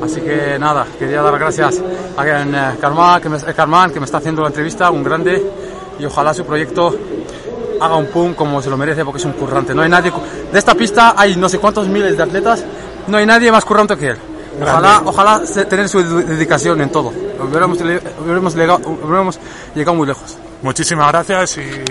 Así 0.01 0.21
que 0.21 0.57
nada, 0.57 0.87
quería 0.97 1.21
dar 1.21 1.37
gracias 1.37 1.83
a 2.17 2.25
eh, 2.25 2.77
Carmán 2.81 3.21
que, 3.21 3.29
me, 3.29 3.37
eh, 3.37 3.93
que 3.93 3.99
me 3.99 4.05
está 4.05 4.17
haciendo 4.17 4.41
la 4.41 4.47
entrevista, 4.47 4.89
un 4.89 5.03
grande, 5.03 5.39
y 5.99 6.05
ojalá 6.05 6.33
su 6.33 6.43
proyecto 6.43 6.97
haga 7.79 7.95
un 7.95 8.07
pum 8.07 8.33
como 8.33 8.59
se 8.59 8.71
lo 8.71 8.77
merece 8.77 9.05
porque 9.05 9.19
es 9.19 9.25
un 9.25 9.33
currante. 9.33 9.75
No 9.75 9.83
hay 9.83 9.89
nadie, 9.89 10.11
de 10.51 10.57
esta 10.57 10.73
pista 10.73 11.13
hay 11.15 11.35
no 11.35 11.47
sé 11.47 11.59
cuántos 11.59 11.87
miles 11.87 12.17
de 12.17 12.23
atletas, 12.23 12.65
no 13.05 13.17
hay 13.17 13.25
nadie 13.27 13.51
más 13.51 13.65
currante 13.65 13.95
que 13.97 14.07
él. 14.07 14.17
Ojalá, 14.59 15.01
ojalá 15.05 15.41
tener 15.69 15.87
su 15.87 16.03
de- 16.03 16.23
dedicación 16.23 16.81
en 16.81 16.89
todo. 16.89 17.09
Hubiéramos, 17.09 17.79
hubiéramos, 17.79 18.55
lega- 18.55 18.77
hubiéramos 18.85 19.39
llegado 19.75 19.95
muy 19.95 20.07
lejos. 20.07 20.37
Muchísimas 20.61 21.07
gracias 21.11 21.57
y 21.57 21.61